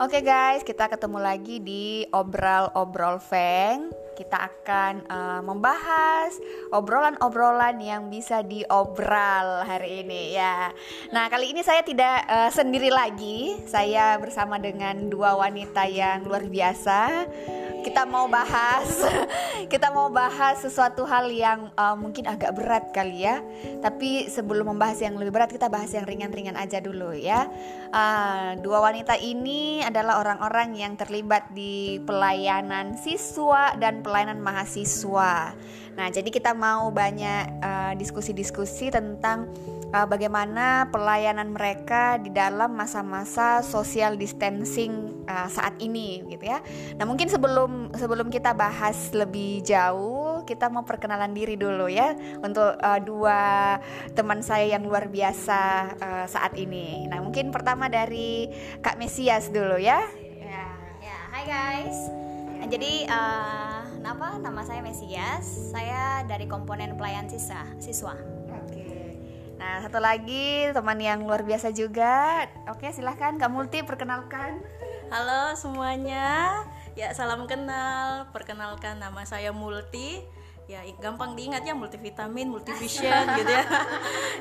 Oke 0.00 0.24
guys, 0.24 0.64
kita 0.64 0.88
ketemu 0.88 1.20
lagi 1.20 1.60
di 1.60 2.08
obrol-obrol 2.08 3.20
Feng. 3.20 3.92
Kita 4.16 4.48
akan 4.48 5.04
uh, 5.04 5.40
membahas 5.44 6.40
obrolan-obrolan 6.72 7.76
yang 7.84 8.08
bisa 8.08 8.40
diobral 8.40 9.60
hari 9.68 10.00
ini 10.00 10.32
ya. 10.32 10.72
Nah 11.12 11.28
kali 11.28 11.52
ini 11.52 11.60
saya 11.60 11.84
tidak 11.84 12.24
uh, 12.32 12.48
sendiri 12.48 12.88
lagi, 12.88 13.60
saya 13.68 14.16
bersama 14.16 14.56
dengan 14.56 15.12
dua 15.12 15.36
wanita 15.36 15.84
yang 15.84 16.24
luar 16.24 16.48
biasa 16.48 17.28
kita 17.80 18.04
mau 18.04 18.28
bahas 18.28 18.88
kita 19.72 19.88
mau 19.92 20.12
bahas 20.12 20.60
sesuatu 20.60 21.04
hal 21.08 21.28
yang 21.32 21.72
uh, 21.74 21.96
mungkin 21.96 22.28
agak 22.28 22.56
berat 22.56 22.92
kali 22.92 23.24
ya. 23.24 23.40
Tapi 23.80 24.28
sebelum 24.28 24.76
membahas 24.76 25.00
yang 25.00 25.16
lebih 25.16 25.32
berat 25.34 25.50
kita 25.50 25.72
bahas 25.72 25.90
yang 25.92 26.04
ringan-ringan 26.04 26.56
aja 26.56 26.78
dulu 26.78 27.12
ya. 27.16 27.48
Uh, 27.90 28.56
dua 28.60 28.84
wanita 28.84 29.16
ini 29.18 29.80
adalah 29.82 30.20
orang-orang 30.20 30.76
yang 30.76 30.92
terlibat 30.94 31.50
di 31.52 31.98
pelayanan 32.04 32.96
siswa 33.00 33.74
dan 33.76 34.04
pelayanan 34.04 34.38
mahasiswa. 34.38 35.56
Nah 35.96 36.06
jadi 36.08 36.28
kita 36.28 36.54
mau 36.54 36.88
banyak 36.94 37.60
uh, 37.60 37.92
diskusi-diskusi 37.98 38.88
tentang 38.94 39.50
uh, 39.94 40.06
bagaimana 40.06 40.88
pelayanan 40.88 41.52
mereka 41.52 42.18
di 42.18 42.30
dalam 42.30 42.74
masa-masa 42.74 43.60
social 43.62 44.14
distancing 44.14 45.22
uh, 45.26 45.48
saat 45.50 45.76
ini 45.82 46.24
gitu 46.30 46.50
ya. 46.50 46.62
Nah, 46.96 47.04
mungkin 47.06 47.26
sebelum 47.26 47.94
sebelum 47.94 48.30
kita 48.30 48.54
bahas 48.54 49.10
lebih 49.12 49.62
jauh, 49.66 50.42
kita 50.46 50.70
mau 50.70 50.86
perkenalan 50.86 51.34
diri 51.34 51.58
dulu 51.58 51.90
ya 51.90 52.14
untuk 52.40 52.78
uh, 52.80 53.00
dua 53.02 53.78
teman 54.14 54.40
saya 54.40 54.78
yang 54.78 54.86
luar 54.86 55.10
biasa 55.10 55.60
uh, 55.98 56.26
saat 56.30 56.54
ini. 56.56 57.06
Nah, 57.10 57.20
mungkin 57.22 57.50
pertama 57.50 57.90
dari 57.90 58.50
Kak 58.80 58.96
Mesias 58.96 59.50
dulu 59.50 59.76
ya. 59.78 60.00
Ya, 60.38 60.66
ya. 61.02 61.18
Hai 61.34 61.44
guys. 61.46 61.98
Jadi 62.70 63.08
uh, 63.08 63.82
apa 64.06 64.38
nama 64.38 64.62
saya 64.62 64.78
Mesias. 64.84 65.74
Saya 65.74 66.22
dari 66.28 66.46
komponen 66.46 66.94
pelayan 66.94 67.26
siswa. 67.26 67.66
siswa. 67.82 68.39
Nah, 69.60 69.84
satu 69.84 70.00
lagi 70.00 70.72
teman 70.72 70.96
yang 70.96 71.28
luar 71.28 71.44
biasa 71.44 71.68
juga. 71.76 72.48
Oke, 72.72 72.88
silahkan 72.96 73.36
Kak 73.36 73.52
Multi 73.52 73.84
perkenalkan. 73.84 74.64
Halo 75.12 75.52
semuanya. 75.52 76.64
Ya, 76.96 77.12
salam 77.12 77.44
kenal. 77.44 78.32
Perkenalkan 78.32 78.96
nama 78.96 79.20
saya 79.28 79.52
Multi. 79.52 80.24
Ya, 80.64 80.80
gampang 80.96 81.36
diingat 81.36 81.66
ya 81.66 81.74
multivitamin, 81.76 82.48
multivision 82.48 83.26
gitu 83.42 83.52
ya. 83.52 83.66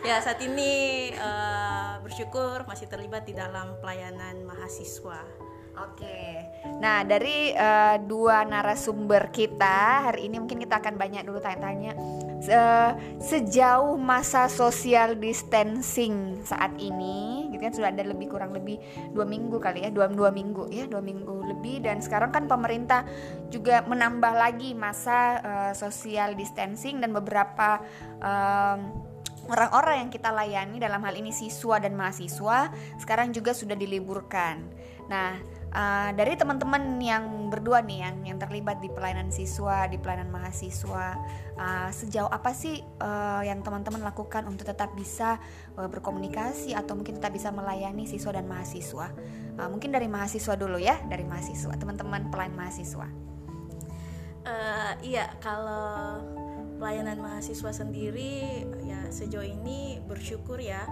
ya, 0.08 0.16
saat 0.23 0.39
ini 0.39 1.09
uh, 1.17 2.00
bersyukur 2.06 2.64
masih 2.70 2.88
terlibat 2.88 3.28
di 3.28 3.36
dalam 3.36 3.76
pelayanan 3.83 4.45
mahasiswa. 4.48 5.26
Oke. 5.80 6.44
Nah, 6.84 7.08
dari 7.08 7.56
uh, 7.56 7.96
dua 8.04 8.44
narasumber 8.44 9.32
kita 9.32 10.12
hari 10.12 10.28
ini 10.28 10.44
mungkin 10.44 10.60
kita 10.60 10.80
akan 10.84 11.00
banyak 11.00 11.24
dulu 11.24 11.40
tanya-tanya 11.40 11.96
uh, 12.52 12.92
sejauh 13.20 13.96
masa 13.96 14.52
social 14.52 15.16
distancing 15.16 16.44
saat 16.44 16.76
ini, 16.80 17.48
gitu 17.52 17.64
kan 17.64 17.74
sudah 17.76 17.90
ada 17.96 18.04
lebih 18.04 18.28
kurang 18.32 18.52
lebih 18.52 18.80
dua 19.16 19.24
minggu 19.24 19.56
kali 19.60 19.88
ya, 19.88 19.90
dua 19.92 20.12
dua 20.12 20.32
minggu 20.36 20.68
ya, 20.68 20.84
dua 20.88 21.00
minggu 21.00 21.48
lebih 21.48 21.84
dan 21.84 22.04
sekarang 22.04 22.32
kan 22.36 22.48
pemerintah 22.48 23.08
juga 23.48 23.84
menambah 23.88 24.36
lagi 24.36 24.76
masa 24.76 25.40
uh, 25.40 25.72
social 25.76 26.36
distancing 26.36 27.00
dan 27.00 27.16
beberapa 27.16 27.80
um, 28.20 29.08
orang-orang 29.48 30.08
yang 30.08 30.10
kita 30.12 30.30
layani 30.30 30.78
dalam 30.78 31.02
hal 31.02 31.16
ini 31.16 31.32
siswa 31.32 31.80
dan 31.80 31.96
mahasiswa 31.96 32.72
sekarang 33.00 33.32
juga 33.32 33.56
sudah 33.56 33.80
diliburkan. 33.80 34.62
Nah, 35.10 35.59
uh, 35.73 36.10
dari 36.14 36.33
teman-teman 36.38 36.98
yang 37.02 37.49
berdua 37.49 37.82
nih 37.82 37.99
yang 38.05 38.16
yang 38.26 38.38
terlibat 38.42 38.82
di 38.82 38.89
pelayanan 38.89 39.30
siswa 39.33 39.86
di 39.89 39.98
pelayanan 39.98 40.30
mahasiswa 40.30 41.17
uh, 41.58 41.89
sejauh 41.89 42.30
apa 42.30 42.54
sih 42.54 42.82
uh, 43.02 43.42
yang 43.45 43.61
teman-teman 43.61 44.02
lakukan 44.02 44.45
untuk 44.45 44.70
tetap 44.70 44.94
bisa 44.94 45.38
uh, 45.77 45.89
berkomunikasi 45.89 46.73
atau 46.73 46.98
mungkin 46.98 47.17
tetap 47.17 47.33
bisa 47.33 47.49
melayani 47.54 48.05
siswa 48.05 48.33
dan 48.33 48.45
mahasiswa? 48.45 49.08
Uh, 49.60 49.67
mungkin 49.70 49.94
dari 49.94 50.08
mahasiswa 50.08 50.54
dulu 50.58 50.77
ya 50.77 50.98
dari 51.10 51.26
mahasiswa 51.26 51.73
teman-teman 51.77 52.30
pelayan 52.33 52.54
mahasiswa. 52.55 53.08
Uh, 54.49 54.94
iya 55.04 55.30
kalau 55.44 56.23
pelayanan 56.80 57.20
mahasiswa 57.20 57.76
sendiri 57.76 58.64
ya 58.88 59.11
sejauh 59.11 59.44
ini 59.44 59.99
bersyukur 60.08 60.58
ya 60.64 60.88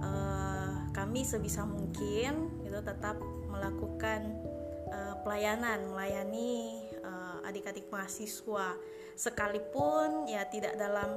uh, 0.00 0.86
kami 0.94 1.26
sebisa 1.26 1.66
mungkin 1.66 2.61
itu 2.72 2.80
tetap 2.80 3.20
melakukan 3.52 4.32
uh, 4.88 5.20
pelayanan 5.20 5.92
melayani 5.92 6.80
uh, 7.04 7.44
adik-adik 7.44 7.84
mahasiswa. 7.92 8.80
Sekalipun 9.12 10.24
ya 10.24 10.48
tidak 10.48 10.80
dalam 10.80 11.12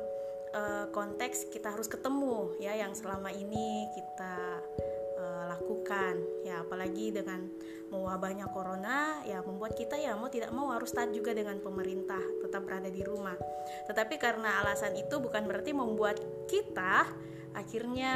uh, 0.52 0.92
konteks 0.92 1.48
kita 1.48 1.72
harus 1.72 1.88
ketemu 1.88 2.60
ya 2.60 2.76
yang 2.76 2.92
selama 2.92 3.32
ini 3.32 3.88
kita 3.96 4.60
uh, 5.16 5.44
lakukan. 5.56 6.20
Ya 6.44 6.60
apalagi 6.60 7.16
dengan 7.16 7.48
mewabahnya 7.88 8.52
corona 8.52 9.24
ya 9.24 9.40
membuat 9.40 9.80
kita 9.80 9.96
ya 9.96 10.12
mau 10.20 10.28
tidak 10.28 10.52
mau 10.52 10.76
harus 10.76 10.92
taat 10.92 11.16
juga 11.16 11.32
dengan 11.32 11.64
pemerintah 11.64 12.20
tetap 12.44 12.68
berada 12.68 12.92
di 12.92 13.00
rumah. 13.00 13.40
Tetapi 13.88 14.20
karena 14.20 14.60
alasan 14.60 14.92
itu 15.00 15.24
bukan 15.24 15.48
berarti 15.48 15.72
membuat 15.72 16.20
kita 16.52 17.08
akhirnya 17.56 18.14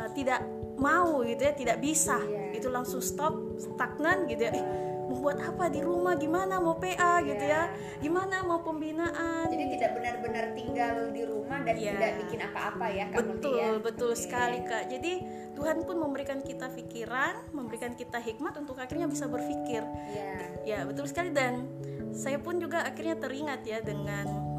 uh, 0.00 0.10
tidak 0.16 0.40
mau 0.80 1.20
gitu 1.22 1.44
ya 1.44 1.52
tidak 1.52 1.78
bisa 1.84 2.16
yeah. 2.24 2.56
itu 2.56 2.72
langsung 2.72 3.04
stop 3.04 3.36
stagnan 3.60 4.24
gitu 4.24 4.48
ya 4.48 4.52
eh, 4.56 4.64
membuat 5.10 5.42
apa 5.42 5.66
di 5.66 5.82
rumah 5.82 6.14
gimana 6.14 6.62
mau 6.62 6.78
PA 6.78 7.18
gitu 7.26 7.44
ya 7.44 7.66
iya. 7.68 7.98
gimana 7.98 8.46
mau 8.46 8.62
pembinaan 8.62 9.50
jadi 9.50 9.64
tidak 9.76 9.90
benar-benar 9.98 10.44
tinggal 10.54 11.10
di 11.10 11.22
rumah 11.26 11.58
dan 11.66 11.74
yeah. 11.76 11.98
tidak 11.98 12.12
bikin 12.24 12.40
apa-apa 12.46 12.86
ya 12.88 13.04
Kak 13.10 13.26
betul 13.26 13.58
ya? 13.58 13.70
betul 13.82 14.12
okay. 14.14 14.22
sekali 14.22 14.58
kak 14.62 14.84
jadi 14.86 15.12
Tuhan 15.58 15.82
pun 15.82 15.96
memberikan 15.98 16.40
kita 16.40 16.70
pikiran 16.72 17.52
memberikan 17.52 17.92
kita 17.98 18.22
hikmat 18.22 18.54
untuk 18.56 18.78
akhirnya 18.78 19.10
bisa 19.10 19.26
berpikir 19.26 19.82
yeah. 20.14 20.48
ya 20.64 20.78
betul 20.86 21.10
sekali 21.10 21.34
dan 21.34 21.66
saya 22.14 22.38
pun 22.38 22.62
juga 22.62 22.86
akhirnya 22.86 23.18
teringat 23.18 23.60
ya 23.66 23.78
dengan 23.82 24.49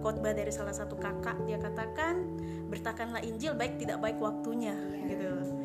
khotbah 0.00 0.34
dari 0.34 0.50
salah 0.50 0.74
satu 0.74 0.98
kakak 0.98 1.38
dia 1.44 1.58
katakan 1.58 2.38
bertakanlah 2.68 3.24
Injil 3.24 3.56
baik 3.56 3.80
tidak 3.80 3.98
baik 3.98 4.20
waktunya 4.20 4.76
gitu. 5.08 5.58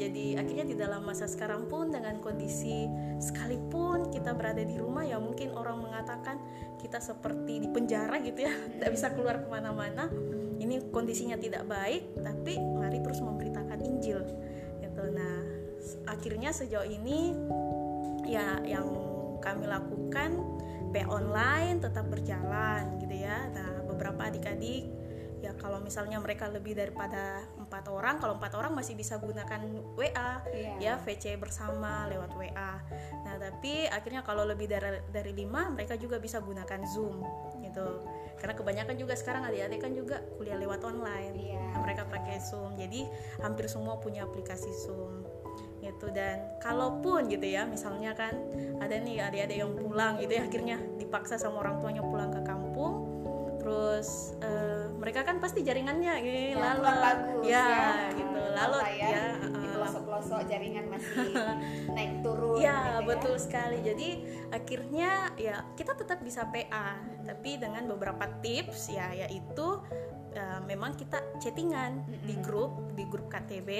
Jadi 0.00 0.32
akhirnya 0.32 0.64
di 0.64 0.76
dalam 0.80 1.04
masa 1.04 1.28
sekarang 1.28 1.68
pun 1.68 1.92
dengan 1.92 2.16
kondisi 2.24 2.88
sekalipun 3.20 4.08
kita 4.08 4.32
berada 4.32 4.64
di 4.64 4.80
rumah 4.80 5.04
ya 5.04 5.20
mungkin 5.20 5.52
orang 5.52 5.76
mengatakan 5.76 6.40
kita 6.80 7.04
seperti 7.04 7.60
di 7.60 7.68
penjara 7.68 8.16
gitu 8.24 8.48
ya 8.48 8.54
tidak 8.80 8.90
bisa 8.96 9.12
keluar 9.12 9.44
ke 9.44 9.48
mana-mana. 9.52 10.08
Ini 10.60 10.92
kondisinya 10.92 11.36
tidak 11.36 11.68
baik 11.68 12.16
tapi 12.16 12.56
mari 12.56 13.04
terus 13.04 13.20
memberitakan 13.20 13.80
Injil 13.84 14.24
gitu. 14.80 15.02
Nah 15.12 15.36
akhirnya 16.08 16.48
sejauh 16.52 16.88
ini 16.88 17.36
ya 18.24 18.56
yang 18.64 18.88
kami 19.40 19.68
lakukan 19.68 20.36
P 20.92 21.06
online 21.08 21.80
tetap 21.80 22.08
berjalan 22.08 22.96
gitu 23.04 23.20
ya. 23.20 23.52
Nah 23.52 23.69
beberapa 24.00 24.32
adik-adik. 24.32 24.88
Ya 25.44 25.52
kalau 25.56 25.80
misalnya 25.80 26.16
mereka 26.20 26.48
lebih 26.48 26.76
daripada 26.76 27.44
empat 27.56 27.88
orang 27.88 28.20
kalau 28.20 28.36
empat 28.36 28.52
orang 28.56 28.76
masih 28.76 28.92
bisa 28.92 29.16
gunakan 29.16 29.60
WA 29.96 30.44
yeah. 30.52 30.76
ya 30.76 30.94
VC 31.00 31.40
bersama 31.40 32.04
lewat 32.12 32.36
WA 32.36 32.76
nah 33.24 33.40
tapi 33.40 33.88
akhirnya 33.88 34.20
kalau 34.20 34.44
lebih 34.44 34.68
dari 34.68 35.00
dari 35.08 35.32
lima 35.32 35.72
mereka 35.72 35.96
juga 35.96 36.20
bisa 36.20 36.44
gunakan 36.44 36.84
Zoom 36.84 37.24
gitu. 37.64 38.04
Karena 38.36 38.52
kebanyakan 38.56 38.96
juga 39.00 39.16
sekarang 39.16 39.48
adik-adik 39.48 39.80
kan 39.80 39.92
juga 39.96 40.20
kuliah 40.36 40.60
lewat 40.60 40.84
online. 40.84 41.32
Yeah. 41.36 41.72
nah, 41.72 41.88
mereka 41.88 42.04
pakai 42.08 42.36
Zoom. 42.40 42.76
Jadi 42.76 43.08
hampir 43.40 43.64
semua 43.68 43.96
punya 43.96 44.28
aplikasi 44.28 44.68
Zoom 44.84 45.24
gitu. 45.80 46.12
Dan 46.12 46.60
kalaupun 46.60 47.28
gitu 47.32 47.44
ya 47.48 47.64
misalnya 47.64 48.12
kan 48.12 48.36
ada 48.80 48.96
nih 49.00 49.24
adik-adik 49.24 49.56
yang 49.60 49.72
pulang 49.72 50.20
gitu 50.20 50.36
ya 50.36 50.44
akhirnya 50.44 50.76
dipaksa 51.00 51.40
sama 51.40 51.64
orang 51.64 51.80
tuanya 51.80 52.04
pulang 52.04 52.28
ke 52.32 52.39
terus 53.70 54.34
uh, 54.42 54.90
mereka 54.98 55.22
kan 55.22 55.38
pasti 55.38 55.62
jaringannya 55.62 56.14
gitu 56.26 56.58
ya, 56.58 56.74
lalu 56.74 56.82
bagus, 56.82 57.44
ya, 57.46 57.66
ya. 57.70 57.90
gitu 58.18 58.40
lalu 58.50 58.78
ya, 58.98 59.06
ya 59.06 59.24
uh, 59.46 59.70
pelosok-pelosok 59.78 60.40
jaringan 60.50 60.84
masih 60.90 61.30
naik 61.94 62.12
turun 62.26 62.58
ya 62.58 62.98
gitu 62.98 63.06
betul 63.06 63.34
ya. 63.38 63.42
sekali. 63.46 63.78
Jadi 63.86 64.08
akhirnya 64.50 65.10
ya 65.38 65.56
kita 65.78 65.94
tetap 65.94 66.18
bisa 66.18 66.50
PA 66.50 66.98
tapi 67.22 67.62
dengan 67.62 67.86
beberapa 67.86 68.26
tips 68.42 68.90
ya 68.90 69.14
yaitu 69.14 69.78
uh, 70.34 70.60
memang 70.66 70.98
kita 70.98 71.22
chattingan 71.38 72.02
mm 72.02 72.10
-hmm. 72.10 72.26
di 72.26 72.34
grup 72.42 72.72
di 72.98 73.04
grup 73.06 73.30
KTB 73.30 73.70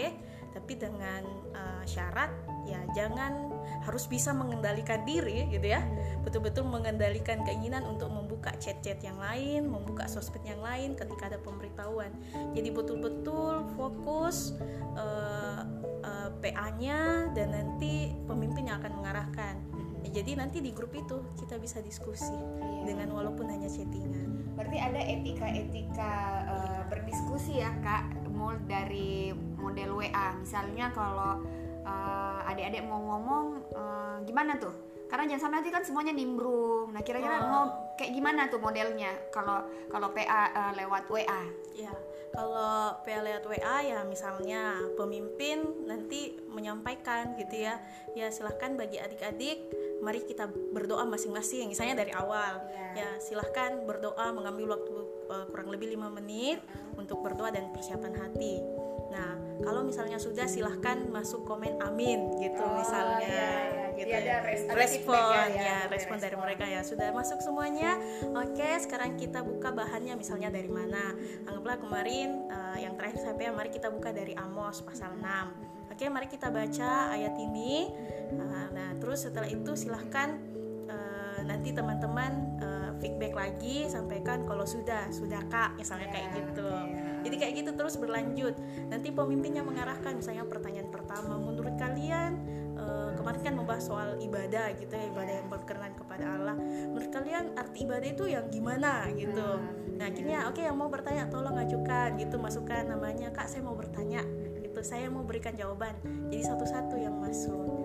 tapi 0.55 0.73
dengan 0.79 1.27
uh, 1.51 1.83
syarat 1.83 2.31
ya 2.69 2.81
jangan 2.93 3.51
harus 3.85 4.05
bisa 4.11 4.35
mengendalikan 4.37 5.05
diri 5.09 5.49
gitu 5.49 5.73
ya. 5.73 5.85
Betul-betul 6.27 6.69
mengendalikan 6.69 7.41
keinginan 7.47 7.87
untuk 7.87 8.13
membuka 8.13 8.53
chat-chat 8.61 9.01
yang 9.01 9.17
lain 9.17 9.69
membuka 9.69 10.05
sosmed 10.11 10.43
yang 10.45 10.61
lain 10.61 10.97
ketika 10.99 11.33
ada 11.33 11.39
pemberitahuan. 11.41 12.13
Jadi 12.53 12.69
betul-betul 12.73 13.65
fokus 13.77 14.57
uh, 14.97 15.65
uh, 16.05 16.29
PA-nya 16.41 17.33
dan 17.33 17.57
nanti 17.57 18.13
pemimpin 18.25 18.69
yang 18.69 18.81
akan 18.81 18.93
mengarahkan. 19.01 19.55
Ya, 20.01 20.25
jadi 20.25 20.41
nanti 20.41 20.65
di 20.65 20.73
grup 20.73 20.97
itu 20.97 21.21
kita 21.37 21.61
bisa 21.61 21.85
diskusi 21.85 22.33
iya. 22.33 22.89
dengan 22.89 23.13
walaupun 23.13 23.53
hanya 23.53 23.69
chattingan. 23.69 24.57
Berarti 24.57 24.79
ada 24.81 25.01
etika-etika 25.01 26.13
uh, 26.49 26.83
berdiskusi 26.89 27.61
ya 27.61 27.73
kak 27.85 28.09
mulai 28.33 28.57
dari 28.65 29.37
model 29.61 30.01
WA 30.01 30.33
misalnya 30.41 30.89
kalau 30.97 31.45
uh, 31.85 32.30
adik-adik 32.53 32.83
mau 32.87 33.01
ngomong 33.01 33.45
uh, 33.75 34.17
gimana 34.27 34.59
tuh? 34.59 34.91
Karena 35.11 35.27
jangan 35.27 35.43
sampai 35.51 35.57
nanti 35.59 35.71
kan 35.75 35.83
semuanya 35.83 36.15
nimbrung. 36.15 36.95
Nah 36.95 37.03
kira-kira 37.03 37.43
oh. 37.43 37.47
mau 37.51 37.65
kayak 37.99 38.15
gimana 38.15 38.47
tuh 38.47 38.63
modelnya? 38.63 39.11
Kalau 39.35 39.67
kalau 39.91 40.15
PA 40.15 40.23
uh, 40.23 40.47
eh, 40.55 40.73
lewat 40.79 41.11
WA 41.11 41.43
ya 41.75 41.91
kalau 42.31 42.95
PA 43.03 43.19
lewat 43.27 43.43
WA 43.43 43.77
ya 43.83 44.07
misalnya 44.07 44.79
pemimpin 44.95 45.67
nanti 45.91 46.39
menyampaikan 46.47 47.35
gitu 47.35 47.67
ya. 47.67 47.83
Ya 48.15 48.31
silahkan 48.31 48.79
bagi 48.79 49.03
adik-adik 49.03 49.67
mari 49.99 50.23
kita 50.23 50.47
berdoa 50.47 51.03
masing-masing. 51.11 51.75
Misalnya 51.75 52.07
dari 52.07 52.15
awal. 52.15 52.63
Yeah. 52.71 52.79
ya 52.91 53.09
silahkan 53.23 53.87
berdoa 53.87 54.35
mengambil 54.35 54.79
waktu 54.79 54.95
uh, 55.31 55.47
kurang 55.51 55.71
lebih 55.71 55.95
lima 55.95 56.11
menit 56.11 56.59
untuk 56.95 57.23
berdoa 57.23 57.51
dan 57.51 57.71
persiapan 57.75 58.15
hati. 58.19 58.63
Nah, 59.11 59.50
kalau 59.61 59.85
misalnya 59.85 60.17
sudah 60.17 60.49
silahkan 60.49 61.05
masuk 61.13 61.45
komen 61.45 61.81
amin 61.85 62.37
gitu 62.41 62.61
oh, 62.61 62.81
misalnya. 62.81 63.29
Iya, 63.29 63.51
iya. 63.53 63.87
Gitu 63.97 64.09
ya, 64.09 64.19
ada 64.25 64.37
res 64.49 64.63
respon 64.65 65.13
ya, 65.37 65.45
ya, 65.53 65.61
ya 65.61 65.79
respon 65.93 66.17
dari 66.17 66.37
mereka 66.37 66.65
ya 66.65 66.81
sudah 66.81 67.13
masuk 67.13 67.39
semuanya. 67.45 68.01
Oke, 68.33 68.71
sekarang 68.81 69.21
kita 69.21 69.45
buka 69.45 69.73
bahannya 69.75 70.17
misalnya 70.17 70.49
dari 70.49 70.73
mana? 70.73 71.13
Anggaplah 71.45 71.77
kemarin 71.77 72.49
uh, 72.49 72.79
yang 72.81 72.97
terakhir 72.97 73.21
saya 73.21 73.53
mari 73.53 73.69
kita 73.69 73.93
buka 73.93 74.11
dari 74.11 74.33
Amos 74.41 74.81
pasal 74.81 75.21
6. 75.21 75.93
Oke, 75.93 76.09
mari 76.09 76.33
kita 76.33 76.49
baca 76.49 77.13
ayat 77.13 77.37
ini. 77.37 77.93
Uh, 78.33 78.67
nah, 78.73 78.97
terus 78.97 79.29
setelah 79.29 79.51
itu 79.53 79.77
silahkan 79.77 80.41
uh, 80.89 81.45
nanti 81.45 81.77
teman-teman 81.77 82.57
uh, 82.65 82.91
feedback 83.05 83.37
lagi 83.37 83.85
sampaikan 83.85 84.49
kalau 84.49 84.65
sudah, 84.65 85.13
sudah 85.13 85.45
Kak, 85.53 85.77
misalnya 85.77 86.09
yeah, 86.09 86.15
kayak 86.17 86.29
gitu. 86.41 86.69
Yeah 86.73 87.00
jadi 87.21 87.37
kayak 87.37 87.55
gitu 87.65 87.71
terus 87.77 87.95
berlanjut. 87.97 88.55
Nanti 88.89 89.09
pemimpinnya 89.15 89.63
mengarahkan 89.65 90.19
misalnya 90.19 90.45
pertanyaan 90.45 90.89
pertama 90.89 91.37
menurut 91.39 91.75
kalian 91.77 92.41
uh, 92.77 93.11
kemarin 93.17 93.41
kan 93.41 93.55
membahas 93.57 93.85
soal 93.85 94.17
ibadah 94.21 94.73
gitu 94.77 94.93
ya 94.93 95.05
ibadah 95.09 95.35
yang 95.45 95.49
berkenan 95.49 95.93
kepada 95.97 96.25
Allah. 96.37 96.57
Menurut 96.61 97.11
kalian 97.13 97.45
arti 97.57 97.79
ibadah 97.85 98.09
itu 98.09 98.25
yang 98.29 98.47
gimana? 98.49 99.09
Gitu. 99.13 99.49
Nah 99.97 100.05
akhirnya 100.09 100.49
oke 100.49 100.61
okay, 100.61 100.65
yang 100.69 100.77
mau 100.77 100.89
bertanya 100.89 101.29
tolong 101.29 101.57
ajukan 101.61 102.17
gitu 102.17 102.37
masukkan 102.41 102.89
namanya 102.89 103.29
kak 103.33 103.49
saya 103.49 103.63
mau 103.65 103.77
bertanya 103.77 104.25
gitu 104.61 104.81
saya 104.85 105.09
mau 105.09 105.25
berikan 105.25 105.53
jawaban. 105.57 105.97
Jadi 106.31 106.43
satu-satu 106.47 106.97
yang 107.01 107.17
masuk 107.19 107.80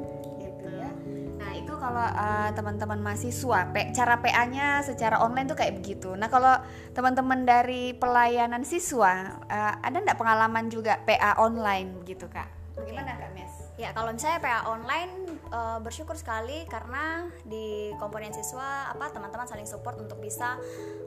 itu 1.65 1.73
kalau 1.81 2.05
uh, 2.05 2.49
teman-teman 2.53 3.01
mahasiswa, 3.01 3.59
cara 3.73 4.15
PA-nya 4.21 4.85
secara 4.85 5.17
online 5.17 5.49
tuh 5.49 5.57
kayak 5.57 5.81
begitu. 5.81 6.13
Nah 6.13 6.29
kalau 6.29 6.61
teman-teman 6.93 7.41
dari 7.41 7.97
pelayanan 7.97 8.61
siswa, 8.61 9.41
uh, 9.49 9.73
ada 9.81 9.97
nggak 9.97 10.15
pengalaman 10.21 10.69
juga 10.69 11.01
PA 11.09 11.41
online 11.41 12.05
gitu 12.05 12.29
kak? 12.29 12.77
Bagaimana 12.77 13.17
kak 13.17 13.33
Mes? 13.33 13.53
Ya 13.81 13.91
kalau 13.97 14.13
misalnya 14.13 14.39
PA 14.45 14.61
online 14.69 15.41
uh, 15.49 15.81
bersyukur 15.81 16.13
sekali 16.13 16.69
karena 16.69 17.25
di 17.41 17.91
komponen 17.97 18.31
siswa 18.31 18.93
apa 18.93 19.09
teman-teman 19.09 19.49
saling 19.49 19.67
support 19.67 19.97
untuk 19.97 20.21
bisa 20.21 20.61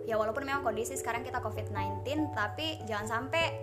ya 0.05 0.19
walaupun 0.19 0.45
memang 0.45 0.67
kondisi 0.67 0.99
sekarang 0.99 1.25
kita 1.25 1.39
COVID-19 1.41 2.35
tapi 2.37 2.83
jangan 2.85 3.07
sampai 3.07 3.57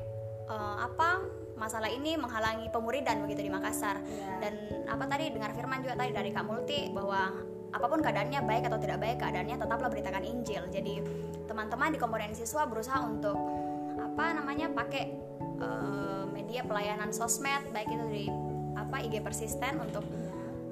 uh, 0.49 0.85
apa 0.85 1.21
masalah 1.55 1.87
ini 1.87 2.19
menghalangi 2.19 2.67
pemuridan 2.69 3.23
begitu 3.23 3.47
di 3.47 3.51
Makassar 3.51 3.99
yeah. 4.03 4.37
dan 4.43 4.53
apa 4.91 5.03
tadi 5.07 5.31
dengar 5.31 5.51
firman 5.55 5.79
juga 5.81 5.95
tadi 5.95 6.11
dari 6.11 6.29
Kak 6.35 6.45
Multi 6.45 6.91
bahwa 6.91 7.31
apa 7.75 7.85
pun 7.91 7.99
keadaannya 7.99 8.39
baik 8.47 8.63
atau 8.71 8.79
tidak 8.79 9.03
baik 9.03 9.17
keadaannya 9.19 9.55
tetaplah 9.59 9.89
beritakan 9.91 10.23
Injil 10.23 10.63
jadi 10.71 11.03
teman-teman 11.47 11.91
di 11.95 11.99
komponen 11.99 12.31
siswa 12.31 12.63
berusaha 12.67 13.03
untuk 13.03 13.35
apa 13.99 14.31
namanya 14.31 14.71
pakai 14.71 15.11
uh, 15.59 16.23
media 16.31 16.63
pelayanan 16.63 17.11
sosmed 17.11 17.67
baik 17.75 17.91
itu 17.91 18.05
di 18.07 18.25
apa 18.75 19.03
IG 19.03 19.19
persisten 19.23 19.79
untuk 19.79 20.03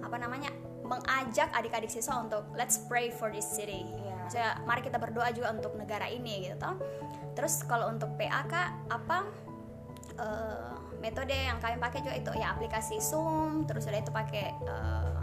apa 0.03 0.15
namanya 0.19 0.51
mengajak 0.83 1.47
adik-adik 1.55 1.91
siswa 1.91 2.19
untuk 2.19 2.43
let's 2.55 2.79
pray 2.87 3.07
for 3.11 3.31
this 3.31 3.47
city 3.47 3.87
yeah. 4.03 4.11
Maksudnya, 4.23 4.51
mari 4.63 4.79
kita 4.79 4.95
berdoa 5.03 5.35
juga 5.35 5.51
untuk 5.51 5.75
negara 5.75 6.07
ini 6.07 6.47
gitu 6.47 6.71
terus 7.35 7.65
kalau 7.67 7.91
untuk 7.91 8.15
PAK 8.15 8.53
apa 8.87 9.27
uh, 10.19 10.73
metode 11.03 11.35
yang 11.35 11.59
kami 11.59 11.77
pakai 11.79 11.99
juga 11.99 12.15
itu 12.15 12.31
ya 12.39 12.55
aplikasi 12.55 13.03
Zoom 13.03 13.67
terus 13.67 13.87
udah 13.87 13.99
itu 13.99 14.11
pakai 14.11 14.55
uh, 14.63 15.19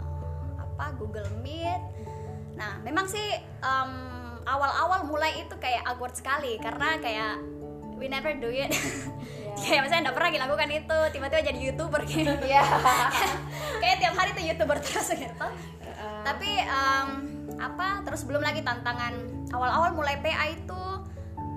apa 0.61 0.93
Google 0.97 1.29
Meet 1.41 1.81
nah 2.57 2.77
memang 2.85 3.09
sih 3.09 3.37
um, 3.65 3.93
awal-awal 4.45 5.09
mulai 5.09 5.41
itu 5.41 5.55
kayak 5.57 5.85
awkward 5.89 6.13
sekali 6.13 6.61
karena 6.61 6.97
kayak 7.01 7.41
we 7.97 8.09
never 8.09 8.33
do 8.37 8.49
it 8.49 8.69
yeah. 8.73 9.55
kayak 9.61 9.81
misalnya 9.85 10.09
nggak 10.09 10.17
pernah 10.17 10.31
dilakukan 10.33 10.69
itu 10.73 10.97
tiba-tiba 11.13 11.41
jadi 11.53 11.59
youtuber 11.59 12.01
gitu 12.05 12.33
yeah. 12.45 12.65
kayak 13.81 14.01
tiap 14.01 14.13
hari 14.17 14.33
tuh 14.33 14.43
youtuber 14.45 14.77
terus 14.81 15.13
gitu 15.13 15.45
uh. 15.45 16.21
tapi 16.25 16.61
um, 16.65 17.09
apa 17.61 18.01
terus 18.01 18.25
belum 18.25 18.41
lagi 18.41 18.65
tantangan 18.65 19.13
awal-awal 19.53 19.93
mulai 19.93 20.17
PA 20.17 20.49
itu 20.49 20.81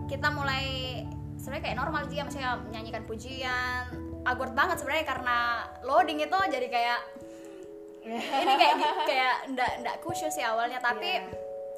kita 0.05 0.29
mulai 0.29 1.01
sebenarnya 1.45 1.65
kayak 1.69 1.79
normal 1.85 2.03
sih 2.09 2.17
ya 2.17 2.25
misalnya 2.25 2.53
menyanyikan 2.65 3.05
pujian. 3.05 3.85
Awkward 4.25 4.57
banget 4.57 4.81
sebenarnya 4.81 5.05
karena 5.05 5.39
loading 5.85 6.25
itu 6.25 6.39
jadi 6.49 6.67
kayak 6.73 7.01
ini 8.09 8.53
kayak 8.57 8.77
kayak 9.09 9.35
ndak 9.53 9.71
ndak 9.85 9.97
khusyuk 10.01 10.33
sih 10.33 10.41
awalnya. 10.41 10.81
Tapi 10.81 11.21
yeah. 11.21 11.29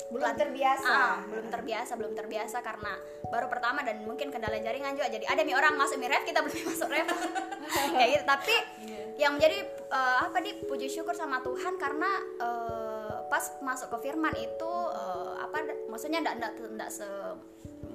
belum 0.07 0.39
terbiasa. 0.39 0.87
ah, 0.87 1.19
belum 1.27 1.51
terbiasa 1.51 1.93
belum 1.99 2.15
terbiasa 2.15 2.63
karena 2.63 2.95
baru 3.27 3.51
pertama 3.51 3.83
dan 3.83 4.07
mungkin 4.07 4.31
kendala 4.31 4.55
jaringan 4.63 4.95
juga. 4.95 5.11
Jadi 5.11 5.27
ada 5.27 5.43
nih 5.43 5.59
orang 5.59 5.75
masuk 5.75 5.99
mi 5.99 6.07
ref 6.07 6.23
kita 6.23 6.47
belum 6.47 6.63
masuk 6.71 6.87
ref. 6.87 7.11
Kayak 7.99 8.09
gitu. 8.15 8.25
Tapi 8.25 8.55
yeah. 8.87 9.27
yang 9.27 9.33
menjadi 9.35 9.67
uh, 9.91 10.31
apa 10.31 10.39
di 10.47 10.63
puji 10.63 10.87
syukur 10.87 11.19
sama 11.19 11.43
Tuhan 11.43 11.75
karena 11.75 12.11
uh, 12.39 13.27
pas 13.27 13.43
masuk 13.59 13.99
ke 13.99 14.07
firman 14.07 14.31
itu 14.39 14.71
uh, 14.95 15.43
apa 15.43 15.67
maksudnya 15.91 16.23
ndak 16.23 16.39
ndak 16.39 16.53
ndak 16.55 16.91
se 16.95 17.09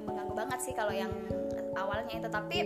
mengganggu 0.04 0.36
banget 0.36 0.60
sih 0.60 0.74
kalau 0.76 0.92
yang 0.92 1.12
awalnya 1.76 2.20
itu 2.20 2.28
tapi 2.28 2.58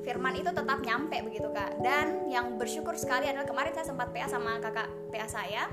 firman 0.00 0.32
itu 0.36 0.50
tetap 0.50 0.80
nyampe 0.80 1.20
begitu 1.24 1.48
kak. 1.52 1.78
Dan 1.80 2.28
yang 2.32 2.56
bersyukur 2.56 2.96
sekali 2.96 3.28
adalah 3.28 3.46
kemarin 3.46 3.72
saya 3.76 3.86
sempat 3.88 4.10
PA 4.10 4.26
sama 4.26 4.58
kakak 4.58 4.88
PA 5.12 5.26
saya. 5.28 5.68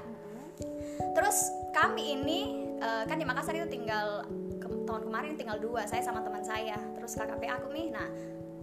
Terus 1.15 1.37
kami 1.73 2.17
ini 2.17 2.39
uh, 2.81 3.03
kan 3.07 3.17
di 3.17 3.25
Makassar 3.25 3.57
itu 3.57 3.69
tinggal 3.69 4.25
tahun 4.87 5.03
kemarin 5.03 5.35
tinggal 5.35 5.59
dua 5.59 5.83
saya 5.87 6.03
sama 6.03 6.23
teman 6.23 6.43
saya. 6.43 6.77
Terus 6.95 7.15
kakak 7.15 7.39
PA 7.39 7.59
aku 7.59 7.71
nih. 7.71 7.87
Nah 7.91 8.07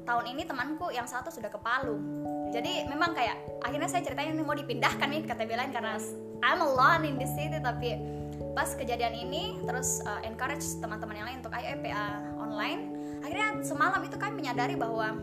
tahun 0.04 0.36
ini 0.36 0.42
temanku 0.44 0.92
yang 0.92 1.08
satu 1.08 1.32
sudah 1.32 1.48
ke 1.48 1.58
Palu. 1.60 1.96
Jadi 2.52 2.86
memang 2.86 3.16
kayak 3.16 3.64
akhirnya 3.64 3.88
saya 3.88 4.04
ceritain 4.04 4.36
ini 4.36 4.44
mau 4.44 4.54
dipindahkan 4.54 5.08
nih 5.10 5.24
kata 5.26 5.42
Belain 5.48 5.72
karena 5.72 5.96
I'm 6.44 6.60
alone 6.60 7.08
in 7.08 7.16
the 7.16 7.26
city. 7.26 7.56
Tapi 7.56 7.96
pas 8.54 8.70
kejadian 8.76 9.14
ini 9.16 9.58
terus 9.66 10.04
uh, 10.06 10.22
encourage 10.22 10.62
teman-teman 10.78 11.18
yang 11.18 11.26
lain 11.26 11.38
untuk 11.42 11.54
ayo 11.54 11.74
PA 11.82 12.22
online 12.38 12.93
akhirnya 13.24 13.64
semalam 13.64 14.04
itu 14.04 14.20
kami 14.20 14.36
menyadari 14.36 14.76
bahwa 14.76 15.16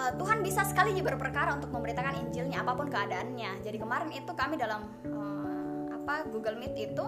uh, 0.00 0.12
Tuhan 0.16 0.40
bisa 0.40 0.64
sekali 0.64 0.96
berperkara 1.04 1.52
untuk 1.60 1.68
memberitakan 1.68 2.16
Injilnya 2.24 2.64
apa 2.64 2.72
pun 2.72 2.88
keadaannya. 2.88 3.60
Jadi 3.60 3.76
kemarin 3.76 4.10
itu 4.16 4.32
kami 4.32 4.56
dalam 4.56 4.88
uh, 5.12 5.92
apa 5.92 6.26
Google 6.32 6.58
Meet 6.58 6.74
itu 6.92 7.04